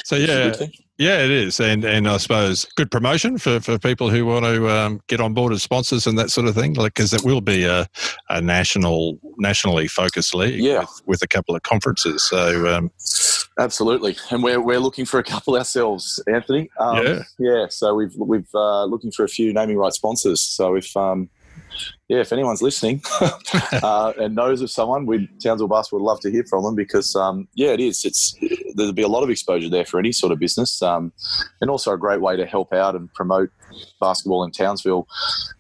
So 0.05 0.17
yeah, 0.17 0.55
yeah, 0.99 1.25
it 1.25 1.31
is, 1.31 1.61
and 1.61 1.85
and 1.85 2.09
I 2.09 2.17
suppose 2.17 2.65
good 2.77 2.91
promotion 2.91 3.39
for, 3.39 3.61
for 3.61 3.79
people 3.79 4.11
who 4.11 4.27
want 4.27 4.45
to 4.45 4.69
um, 4.69 5.01
get 5.07 5.21
on 5.21 5.35
board 5.35 5.53
as 5.53 5.63
sponsors 5.63 6.07
and 6.07 6.19
that 6.19 6.31
sort 6.31 6.47
of 6.47 6.55
thing, 6.55 6.75
like 6.75 6.95
because 6.95 7.13
it 7.13 7.25
will 7.25 7.41
be 7.41 7.65
a, 7.65 7.89
a 8.29 8.41
national 8.41 9.19
nationally 9.39 9.89
focused 9.89 10.35
league, 10.35 10.61
yeah. 10.61 10.81
with, 10.81 11.03
with 11.07 11.23
a 11.23 11.29
couple 11.29 11.55
of 11.55 11.63
conferences. 11.63 12.23
So 12.23 12.75
um, 12.75 12.91
absolutely, 13.59 14.17
and 14.31 14.43
we're 14.43 14.61
we're 14.61 14.81
looking 14.81 15.05
for 15.05 15.19
a 15.19 15.25
couple 15.25 15.57
ourselves, 15.59 16.23
Anthony. 16.33 16.71
Um, 16.79 17.05
yeah, 17.05 17.23
yeah. 17.39 17.67
So 17.69 17.95
we've 17.95 18.15
we've 18.17 18.55
uh, 18.55 18.85
looking 18.85 19.13
for 19.13 19.25
a 19.25 19.29
few 19.29 19.53
naming 19.53 19.79
rights 19.79 19.97
sponsors. 19.97 20.41
So 20.41 20.75
if 20.75 20.97
um, 20.97 21.29
yeah, 22.09 22.19
if 22.19 22.33
anyone's 22.33 22.63
listening 22.63 23.03
uh, 23.83 24.13
and 24.19 24.35
knows 24.35 24.61
of 24.61 24.71
someone, 24.71 25.07
we 25.07 25.29
Townsville 25.43 25.69
Basketball 25.69 26.01
would 26.01 26.07
love 26.07 26.21
to 26.21 26.31
hear 26.31 26.45
from 26.45 26.65
them 26.65 26.75
because, 26.75 27.15
um, 27.17 27.49
yeah, 27.55 27.71
it 27.71 27.81
is. 27.81 28.05
It's 28.05 28.35
there'll 28.75 28.93
be 28.93 29.03
a 29.03 29.09
lot 29.09 29.23
of 29.23 29.31
exposure 29.31 29.69
there 29.69 29.85
for 29.85 29.99
any 29.99 30.13
sort 30.13 30.33
of 30.33 30.39
business, 30.39 30.83
um, 30.83 31.13
and 31.61 31.71
also 31.71 31.93
a 31.93 31.99
great 31.99 32.21
way 32.21 32.37
to 32.37 32.47
help 32.47 32.73
out 32.73 32.95
and 32.95 33.13
promote 33.15 33.51
basketball 34.01 34.45
in 34.45 34.51
Townsville 34.51 35.07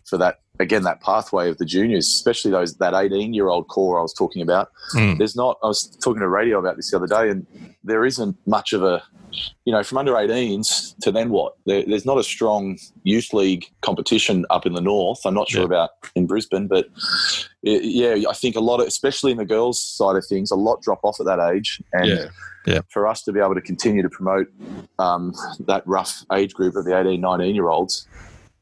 for 0.04 0.18
that 0.18 0.40
again 0.62 0.82
that 0.84 1.00
pathway 1.00 1.48
of 1.50 1.58
the 1.58 1.64
juniors, 1.64 2.06
especially 2.06 2.50
those 2.50 2.74
that 2.76 2.94
18 2.94 3.34
year 3.34 3.48
old 3.48 3.68
core 3.68 3.98
I 3.98 4.02
was 4.02 4.14
talking 4.14 4.42
about. 4.42 4.70
Mm. 4.94 5.18
There's 5.18 5.36
not. 5.36 5.58
I 5.62 5.66
was 5.66 5.86
talking 6.02 6.20
to 6.20 6.28
radio 6.28 6.58
about 6.58 6.76
this 6.76 6.90
the 6.90 6.96
other 6.96 7.06
day, 7.06 7.28
and 7.28 7.46
there 7.84 8.04
isn't 8.04 8.36
much 8.46 8.72
of 8.72 8.82
a 8.82 9.02
you 9.64 9.72
know, 9.72 9.82
from 9.82 9.98
under 9.98 10.12
18s 10.12 10.96
to 11.00 11.10
then 11.10 11.30
what? 11.30 11.54
There, 11.66 11.84
there's 11.86 12.04
not 12.04 12.18
a 12.18 12.22
strong 12.22 12.78
youth 13.04 13.32
league 13.32 13.64
competition 13.80 14.44
up 14.50 14.66
in 14.66 14.74
the 14.74 14.80
north. 14.80 15.20
I'm 15.24 15.34
not 15.34 15.48
sure 15.48 15.62
yeah. 15.62 15.66
about 15.66 15.90
in 16.14 16.26
Brisbane, 16.26 16.68
but 16.68 16.88
it, 17.62 17.84
yeah, 17.84 18.28
I 18.28 18.34
think 18.34 18.56
a 18.56 18.60
lot 18.60 18.80
of, 18.80 18.86
especially 18.86 19.32
in 19.32 19.38
the 19.38 19.44
girls' 19.44 19.82
side 19.82 20.16
of 20.16 20.26
things, 20.26 20.50
a 20.50 20.56
lot 20.56 20.82
drop 20.82 21.00
off 21.02 21.20
at 21.20 21.26
that 21.26 21.40
age. 21.40 21.82
And 21.92 22.08
yeah. 22.08 22.26
Yeah. 22.64 22.80
for 22.90 23.08
us 23.08 23.22
to 23.22 23.32
be 23.32 23.40
able 23.40 23.54
to 23.54 23.60
continue 23.60 24.02
to 24.02 24.08
promote 24.08 24.46
um, 25.00 25.34
that 25.66 25.82
rough 25.84 26.24
age 26.32 26.54
group 26.54 26.76
of 26.76 26.84
the 26.84 26.96
18, 26.96 27.20
19 27.20 27.54
year 27.54 27.68
olds, 27.68 28.06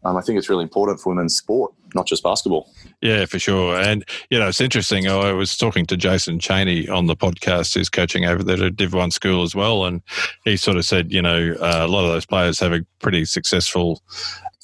um, 0.05 0.17
I 0.17 0.23
think 0.23 0.39
it's 0.39 0.49
really 0.49 0.63
important 0.63 1.01
for 1.01 1.11
women's 1.11 1.37
sport, 1.37 1.73
not 1.95 2.07
just 2.07 2.23
basketball. 2.23 2.73
Yeah, 3.03 3.27
for 3.27 3.39
sure. 3.39 3.79
And, 3.79 4.05
you 4.31 4.39
know, 4.39 4.49
it's 4.49 4.61
interesting. 4.61 5.09
I 5.09 5.33
was 5.33 5.57
talking 5.57 5.87
to 5.87 5.97
Jason 5.97 6.39
Cheney 6.39 6.89
on 6.89 7.07
the 7.07 7.17
podcast, 7.17 7.75
who's 7.75 7.89
coaching 7.89 8.25
over 8.25 8.43
there 8.43 8.65
at 8.65 8.77
Div 8.77 8.95
1 8.95 9.11
school 9.11 9.43
as 9.43 9.55
well. 9.55 9.85
And 9.85 10.01
he 10.45 10.57
sort 10.57 10.77
of 10.77 10.85
said, 10.85 11.13
you 11.13 11.21
know, 11.21 11.55
uh, 11.61 11.81
a 11.81 11.89
lot 11.89 12.05
of 12.05 12.13
those 12.13 12.27
players 12.27 12.59
have 12.61 12.73
a 12.73 12.85
pretty 13.01 13.25
successful 13.27 14.03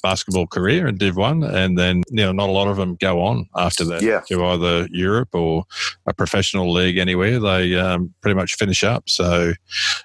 basketball 0.01 0.47
career 0.47 0.87
in 0.87 0.97
Div 0.97 1.15
1. 1.15 1.43
And 1.43 1.77
then, 1.77 2.03
you 2.09 2.23
know, 2.23 2.31
not 2.31 2.49
a 2.49 2.51
lot 2.51 2.67
of 2.67 2.77
them 2.77 2.95
go 2.95 3.21
on 3.21 3.47
after 3.55 3.83
that 3.85 4.01
yeah. 4.01 4.21
to 4.29 4.43
either 4.45 4.87
Europe 4.91 5.29
or 5.33 5.65
a 6.07 6.13
professional 6.13 6.71
league 6.71 6.97
anywhere. 6.97 7.39
They 7.39 7.75
um, 7.75 8.13
pretty 8.21 8.35
much 8.35 8.55
finish 8.55 8.83
up. 8.83 9.09
So, 9.09 9.53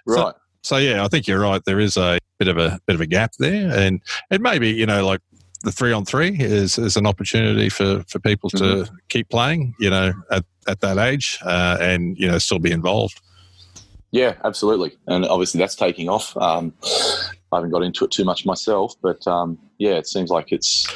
right. 0.06 0.16
So, 0.16 0.32
so 0.62 0.76
yeah, 0.76 1.04
I 1.04 1.08
think 1.08 1.26
you're 1.26 1.40
right. 1.40 1.62
There 1.64 1.80
is 1.80 1.96
a 1.96 2.18
bit 2.38 2.48
of 2.48 2.58
a 2.58 2.80
bit 2.86 2.94
of 2.94 3.00
a 3.00 3.06
gap 3.06 3.32
there, 3.38 3.70
and 3.76 4.00
it 4.30 4.40
maybe 4.40 4.70
you 4.70 4.86
know 4.86 5.04
like 5.04 5.20
the 5.62 5.72
three 5.72 5.92
on 5.92 6.04
three 6.04 6.36
is 6.38 6.78
is 6.78 6.96
an 6.96 7.06
opportunity 7.06 7.68
for 7.68 8.04
for 8.08 8.18
people 8.18 8.50
to 8.50 8.64
mm-hmm. 8.64 8.94
keep 9.08 9.28
playing. 9.28 9.74
You 9.78 9.90
know, 9.90 10.12
at 10.30 10.44
at 10.66 10.80
that 10.80 10.98
age, 10.98 11.38
uh, 11.44 11.78
and 11.80 12.16
you 12.18 12.28
know 12.28 12.38
still 12.38 12.58
be 12.58 12.70
involved. 12.70 13.20
Yeah, 14.10 14.34
absolutely, 14.44 14.96
and 15.06 15.24
obviously 15.24 15.58
that's 15.58 15.74
taking 15.74 16.08
off. 16.08 16.36
Um, 16.36 16.72
I 17.52 17.56
haven't 17.56 17.70
got 17.70 17.82
into 17.82 18.04
it 18.04 18.10
too 18.10 18.24
much 18.24 18.46
myself, 18.46 18.94
but 19.02 19.26
um, 19.26 19.58
yeah, 19.78 19.92
it 19.92 20.06
seems 20.06 20.30
like 20.30 20.52
it's 20.52 20.86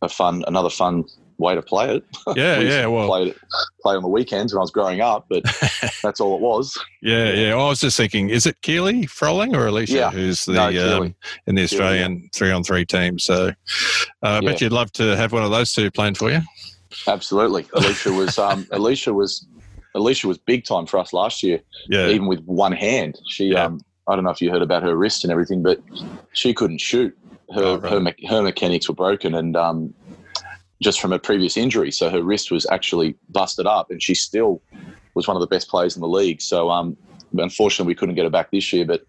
a 0.00 0.08
fun, 0.08 0.44
another 0.46 0.70
fun 0.70 1.04
way 1.42 1.54
to 1.54 1.62
play 1.62 1.96
it. 1.96 2.04
Yeah, 2.36 2.60
yeah. 2.60 2.86
Well, 2.86 3.08
played 3.08 3.28
it, 3.28 3.36
play 3.82 3.94
on 3.94 4.02
the 4.02 4.08
weekends 4.08 4.54
when 4.54 4.58
I 4.58 4.62
was 4.62 4.70
growing 4.70 5.00
up, 5.00 5.26
but 5.28 5.42
that's 6.02 6.20
all 6.20 6.34
it 6.34 6.40
was. 6.40 6.78
Yeah, 7.02 7.32
yeah. 7.32 7.52
I 7.52 7.68
was 7.68 7.80
just 7.80 7.96
thinking, 7.96 8.30
is 8.30 8.46
it 8.46 8.60
Keely 8.62 9.06
Froling 9.06 9.54
or 9.54 9.66
Alicia 9.66 9.92
yeah. 9.92 10.10
who's 10.10 10.44
the 10.46 10.52
no, 10.52 11.02
um, 11.02 11.14
in 11.46 11.56
the 11.56 11.62
Australian 11.64 12.30
three 12.32 12.50
on 12.50 12.62
three 12.62 12.86
team? 12.86 13.18
So 13.18 13.48
uh, 13.48 13.52
I 14.22 14.40
bet 14.40 14.60
you'd 14.60 14.72
love 14.72 14.92
to 14.92 15.16
have 15.16 15.32
one 15.32 15.42
of 15.42 15.50
those 15.50 15.72
two 15.72 15.90
playing 15.90 16.14
for 16.14 16.30
you. 16.30 16.40
Absolutely, 17.06 17.66
Alicia 17.74 18.12
was. 18.12 18.38
Um, 18.38 18.66
Alicia 18.70 19.12
was. 19.12 19.46
Alicia 19.94 20.26
was 20.26 20.38
big 20.38 20.64
time 20.64 20.86
for 20.86 20.98
us 20.98 21.12
last 21.12 21.42
year. 21.42 21.60
Yeah. 21.88 22.08
Even 22.08 22.26
with 22.26 22.40
one 22.44 22.72
hand, 22.72 23.20
she. 23.28 23.48
Yeah. 23.48 23.64
Um, 23.64 23.80
I 24.08 24.14
don't 24.14 24.24
know 24.24 24.30
if 24.30 24.40
you 24.40 24.50
heard 24.50 24.62
about 24.62 24.82
her 24.82 24.96
wrist 24.96 25.22
and 25.22 25.30
everything, 25.30 25.62
but 25.62 25.80
she 26.32 26.54
couldn't 26.54 26.78
shoot. 26.78 27.16
Her 27.54 27.62
oh, 27.62 27.78
right. 27.78 27.92
her, 27.92 28.28
her 28.28 28.42
mechanics 28.42 28.88
were 28.88 28.94
broken, 28.94 29.34
and 29.34 29.56
um, 29.56 29.94
just 30.82 31.00
from 31.00 31.12
a 31.12 31.18
previous 31.18 31.56
injury. 31.56 31.90
So 31.90 32.10
her 32.10 32.22
wrist 32.22 32.50
was 32.50 32.66
actually 32.70 33.16
busted 33.28 33.66
up, 33.66 33.90
and 33.90 34.02
she 34.02 34.14
still 34.14 34.62
was 35.14 35.28
one 35.28 35.36
of 35.36 35.40
the 35.40 35.46
best 35.46 35.68
players 35.68 35.96
in 35.96 36.00
the 36.00 36.08
league. 36.08 36.40
So 36.40 36.70
um, 36.70 36.96
unfortunately, 37.36 37.90
we 37.90 37.94
couldn't 37.94 38.14
get 38.14 38.24
her 38.24 38.30
back 38.30 38.50
this 38.50 38.72
year. 38.72 38.84
But 38.84 39.06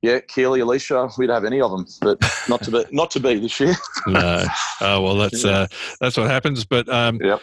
yeah, 0.00 0.20
Keely, 0.20 0.60
Alicia, 0.60 1.10
we'd 1.18 1.28
have 1.28 1.44
any 1.44 1.60
of 1.60 1.72
them, 1.72 1.84
but 2.00 2.20
not 2.48 2.62
to 2.62 2.70
be 2.70 2.84
not 2.92 3.10
to 3.12 3.20
be 3.20 3.38
this 3.40 3.58
year. 3.58 3.74
no, 4.06 4.44
oh 4.80 5.00
well, 5.00 5.16
that's 5.16 5.44
uh, 5.44 5.66
that's 6.00 6.16
what 6.16 6.30
happens. 6.30 6.64
But 6.64 6.88
um, 6.88 7.18
yep. 7.20 7.40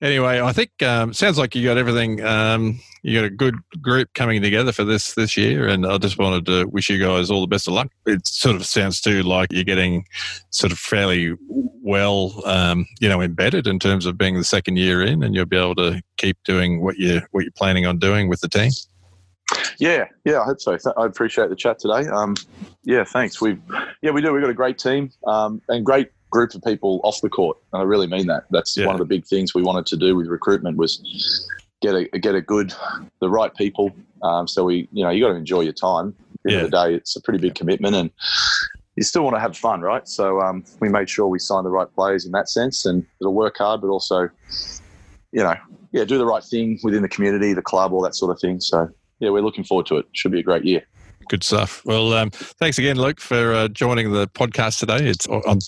anyway, 0.00 0.40
I 0.40 0.52
think 0.52 0.82
um, 0.82 1.12
sounds 1.12 1.36
like 1.36 1.54
you 1.54 1.62
got 1.62 1.76
everything. 1.76 2.24
Um, 2.24 2.80
you 3.02 3.18
got 3.18 3.26
a 3.26 3.30
good 3.30 3.56
group 3.82 4.08
coming 4.14 4.40
together 4.40 4.72
for 4.72 4.84
this 4.84 5.14
this 5.14 5.36
year, 5.36 5.68
and 5.68 5.86
I 5.86 5.98
just 5.98 6.18
wanted 6.18 6.46
to 6.46 6.64
wish 6.66 6.88
you 6.88 6.98
guys 6.98 7.30
all 7.30 7.42
the 7.42 7.46
best 7.46 7.68
of 7.68 7.74
luck. 7.74 7.92
It 8.06 8.26
sort 8.26 8.56
of 8.56 8.64
sounds 8.64 9.02
too 9.02 9.22
like 9.22 9.52
you're 9.52 9.64
getting 9.64 10.06
sort 10.48 10.72
of 10.72 10.78
fairly 10.78 11.34
well, 11.82 12.42
um, 12.46 12.86
you 13.00 13.10
know, 13.10 13.20
embedded 13.20 13.66
in 13.66 13.78
terms 13.78 14.06
of 14.06 14.16
being 14.16 14.36
the 14.36 14.44
second 14.44 14.76
year 14.76 15.02
in, 15.02 15.22
and 15.22 15.34
you'll 15.34 15.44
be 15.44 15.56
able 15.56 15.74
to 15.74 16.02
keep 16.16 16.38
doing 16.44 16.82
what 16.82 16.96
you 16.96 17.20
what 17.32 17.44
you're 17.44 17.52
planning 17.52 17.84
on 17.84 17.98
doing 17.98 18.30
with 18.30 18.40
the 18.40 18.48
team. 18.48 18.70
Yeah, 19.80 20.04
yeah, 20.24 20.40
I 20.40 20.44
hope 20.44 20.60
so. 20.60 20.76
I 20.96 21.06
appreciate 21.06 21.48
the 21.48 21.56
chat 21.56 21.78
today. 21.78 22.06
Um, 22.08 22.36
yeah, 22.84 23.04
thanks. 23.04 23.40
We, 23.40 23.58
yeah, 24.02 24.10
we 24.10 24.20
do. 24.20 24.32
We've 24.32 24.42
got 24.42 24.50
a 24.50 24.54
great 24.54 24.78
team 24.78 25.10
um, 25.26 25.62
and 25.68 25.84
great 25.84 26.10
group 26.30 26.54
of 26.54 26.62
people 26.62 27.00
off 27.02 27.20
the 27.22 27.30
court. 27.30 27.56
And 27.72 27.82
I 27.82 27.84
really 27.84 28.06
mean 28.06 28.26
that. 28.26 28.44
That's 28.50 28.76
yeah. 28.76 28.86
one 28.86 28.94
of 28.94 28.98
the 28.98 29.06
big 29.06 29.26
things 29.26 29.54
we 29.54 29.62
wanted 29.62 29.86
to 29.86 29.96
do 29.96 30.14
with 30.14 30.28
recruitment 30.28 30.76
was 30.76 31.02
get 31.80 31.94
a 31.94 32.04
get 32.18 32.34
a 32.34 32.40
good, 32.40 32.74
the 33.20 33.30
right 33.30 33.54
people. 33.54 33.90
Um, 34.22 34.46
so 34.46 34.64
we, 34.64 34.88
you 34.92 35.02
know, 35.02 35.10
you 35.10 35.24
got 35.24 35.30
to 35.30 35.36
enjoy 35.36 35.62
your 35.62 35.72
time. 35.72 36.08
At 36.08 36.42
the 36.44 36.50
yeah. 36.50 36.56
end 36.56 36.64
of 36.66 36.70
the 36.70 36.88
day, 36.88 36.94
it's 36.94 37.16
a 37.16 37.20
pretty 37.20 37.38
big 37.38 37.54
commitment, 37.54 37.94
and 37.96 38.10
you 38.96 39.02
still 39.02 39.24
want 39.24 39.36
to 39.36 39.40
have 39.40 39.56
fun, 39.56 39.80
right? 39.80 40.06
So 40.06 40.40
um, 40.40 40.64
we 40.80 40.88
made 40.88 41.08
sure 41.08 41.26
we 41.26 41.38
signed 41.38 41.66
the 41.66 41.70
right 41.70 41.92
players 41.94 42.26
in 42.26 42.32
that 42.32 42.48
sense, 42.48 42.84
and 42.86 43.06
it'll 43.20 43.34
work 43.34 43.56
hard, 43.58 43.80
but 43.80 43.88
also, 43.88 44.28
you 45.32 45.42
know, 45.42 45.54
yeah, 45.92 46.04
do 46.04 46.18
the 46.18 46.26
right 46.26 46.44
thing 46.44 46.78
within 46.82 47.02
the 47.02 47.08
community, 47.08 47.52
the 47.52 47.62
club, 47.62 47.92
all 47.92 48.02
that 48.02 48.14
sort 48.14 48.30
of 48.30 48.40
thing. 48.40 48.60
So 48.60 48.88
yeah, 49.20 49.30
we're 49.30 49.42
looking 49.42 49.64
forward 49.64 49.86
to 49.86 49.98
it. 49.98 50.06
Should 50.12 50.32
be 50.32 50.40
a 50.40 50.42
great 50.42 50.64
year. 50.64 50.82
Good 51.28 51.44
stuff. 51.44 51.82
Well, 51.84 52.12
um, 52.14 52.30
thanks 52.30 52.78
again, 52.78 52.96
Luke, 52.96 53.20
for 53.20 53.52
uh, 53.52 53.68
joining 53.68 54.12
the 54.12 54.26
podcast 54.28 54.80
today. 54.80 55.06
It's 55.08 55.28
I'm 55.46 55.60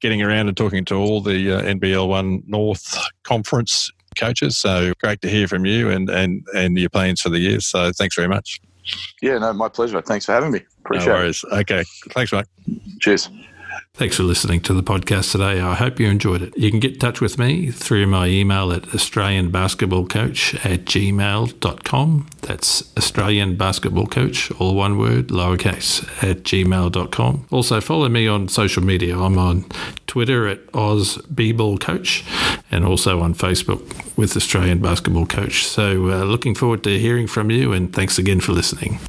getting 0.00 0.22
around 0.22 0.46
and 0.46 0.56
talking 0.56 0.84
to 0.86 0.94
all 0.94 1.20
the 1.20 1.54
uh, 1.54 1.62
NBL 1.62 2.06
One 2.06 2.44
North 2.46 2.96
Conference 3.24 3.90
coaches. 4.16 4.56
So 4.56 4.92
great 5.00 5.20
to 5.22 5.28
hear 5.28 5.48
from 5.48 5.66
you 5.66 5.90
and 5.90 6.08
and 6.08 6.46
and 6.54 6.78
your 6.78 6.90
plans 6.90 7.20
for 7.20 7.30
the 7.30 7.40
year. 7.40 7.60
So 7.60 7.90
thanks 7.92 8.14
very 8.14 8.28
much. 8.28 8.60
Yeah, 9.20 9.38
no, 9.38 9.52
my 9.52 9.68
pleasure. 9.68 10.00
Thanks 10.00 10.24
for 10.24 10.32
having 10.32 10.52
me. 10.52 10.60
Appreciate 10.84 11.08
no 11.08 11.14
worries. 11.14 11.44
it. 11.50 11.54
Okay, 11.54 11.84
thanks, 12.10 12.32
mate. 12.32 12.46
Cheers. 13.00 13.28
Thanks 13.94 14.16
for 14.16 14.22
listening 14.22 14.60
to 14.60 14.74
the 14.74 14.82
podcast 14.82 15.32
today. 15.32 15.60
I 15.60 15.74
hope 15.74 15.98
you 15.98 16.06
enjoyed 16.08 16.42
it. 16.42 16.56
You 16.56 16.70
can 16.70 16.78
get 16.78 16.92
in 16.94 16.98
touch 17.00 17.20
with 17.20 17.36
me 17.36 17.72
through 17.72 18.06
my 18.06 18.28
email 18.28 18.70
at 18.72 18.82
australianbasketballcoach 18.82 20.64
at 20.64 20.84
gmail.com. 20.84 22.26
That's 22.42 22.96
Australian 22.96 23.56
Basketball 23.56 24.06
Coach, 24.06 24.52
all 24.52 24.76
one 24.76 24.98
word, 24.98 25.28
lowercase, 25.28 26.06
at 26.22 26.44
gmail.com. 26.44 27.46
Also, 27.50 27.80
follow 27.80 28.08
me 28.08 28.28
on 28.28 28.48
social 28.48 28.84
media. 28.84 29.18
I'm 29.18 29.36
on 29.36 29.64
Twitter 30.06 30.46
at 30.46 30.64
OzBeeballCoach 30.68 32.62
and 32.70 32.84
also 32.84 33.20
on 33.20 33.34
Facebook 33.34 34.16
with 34.16 34.36
Australian 34.36 34.78
Basketball 34.78 35.26
Coach. 35.26 35.66
So, 35.66 36.10
uh, 36.10 36.24
looking 36.24 36.54
forward 36.54 36.84
to 36.84 36.98
hearing 36.98 37.26
from 37.26 37.50
you 37.50 37.72
and 37.72 37.92
thanks 37.92 38.16
again 38.18 38.38
for 38.38 38.52
listening. 38.52 39.00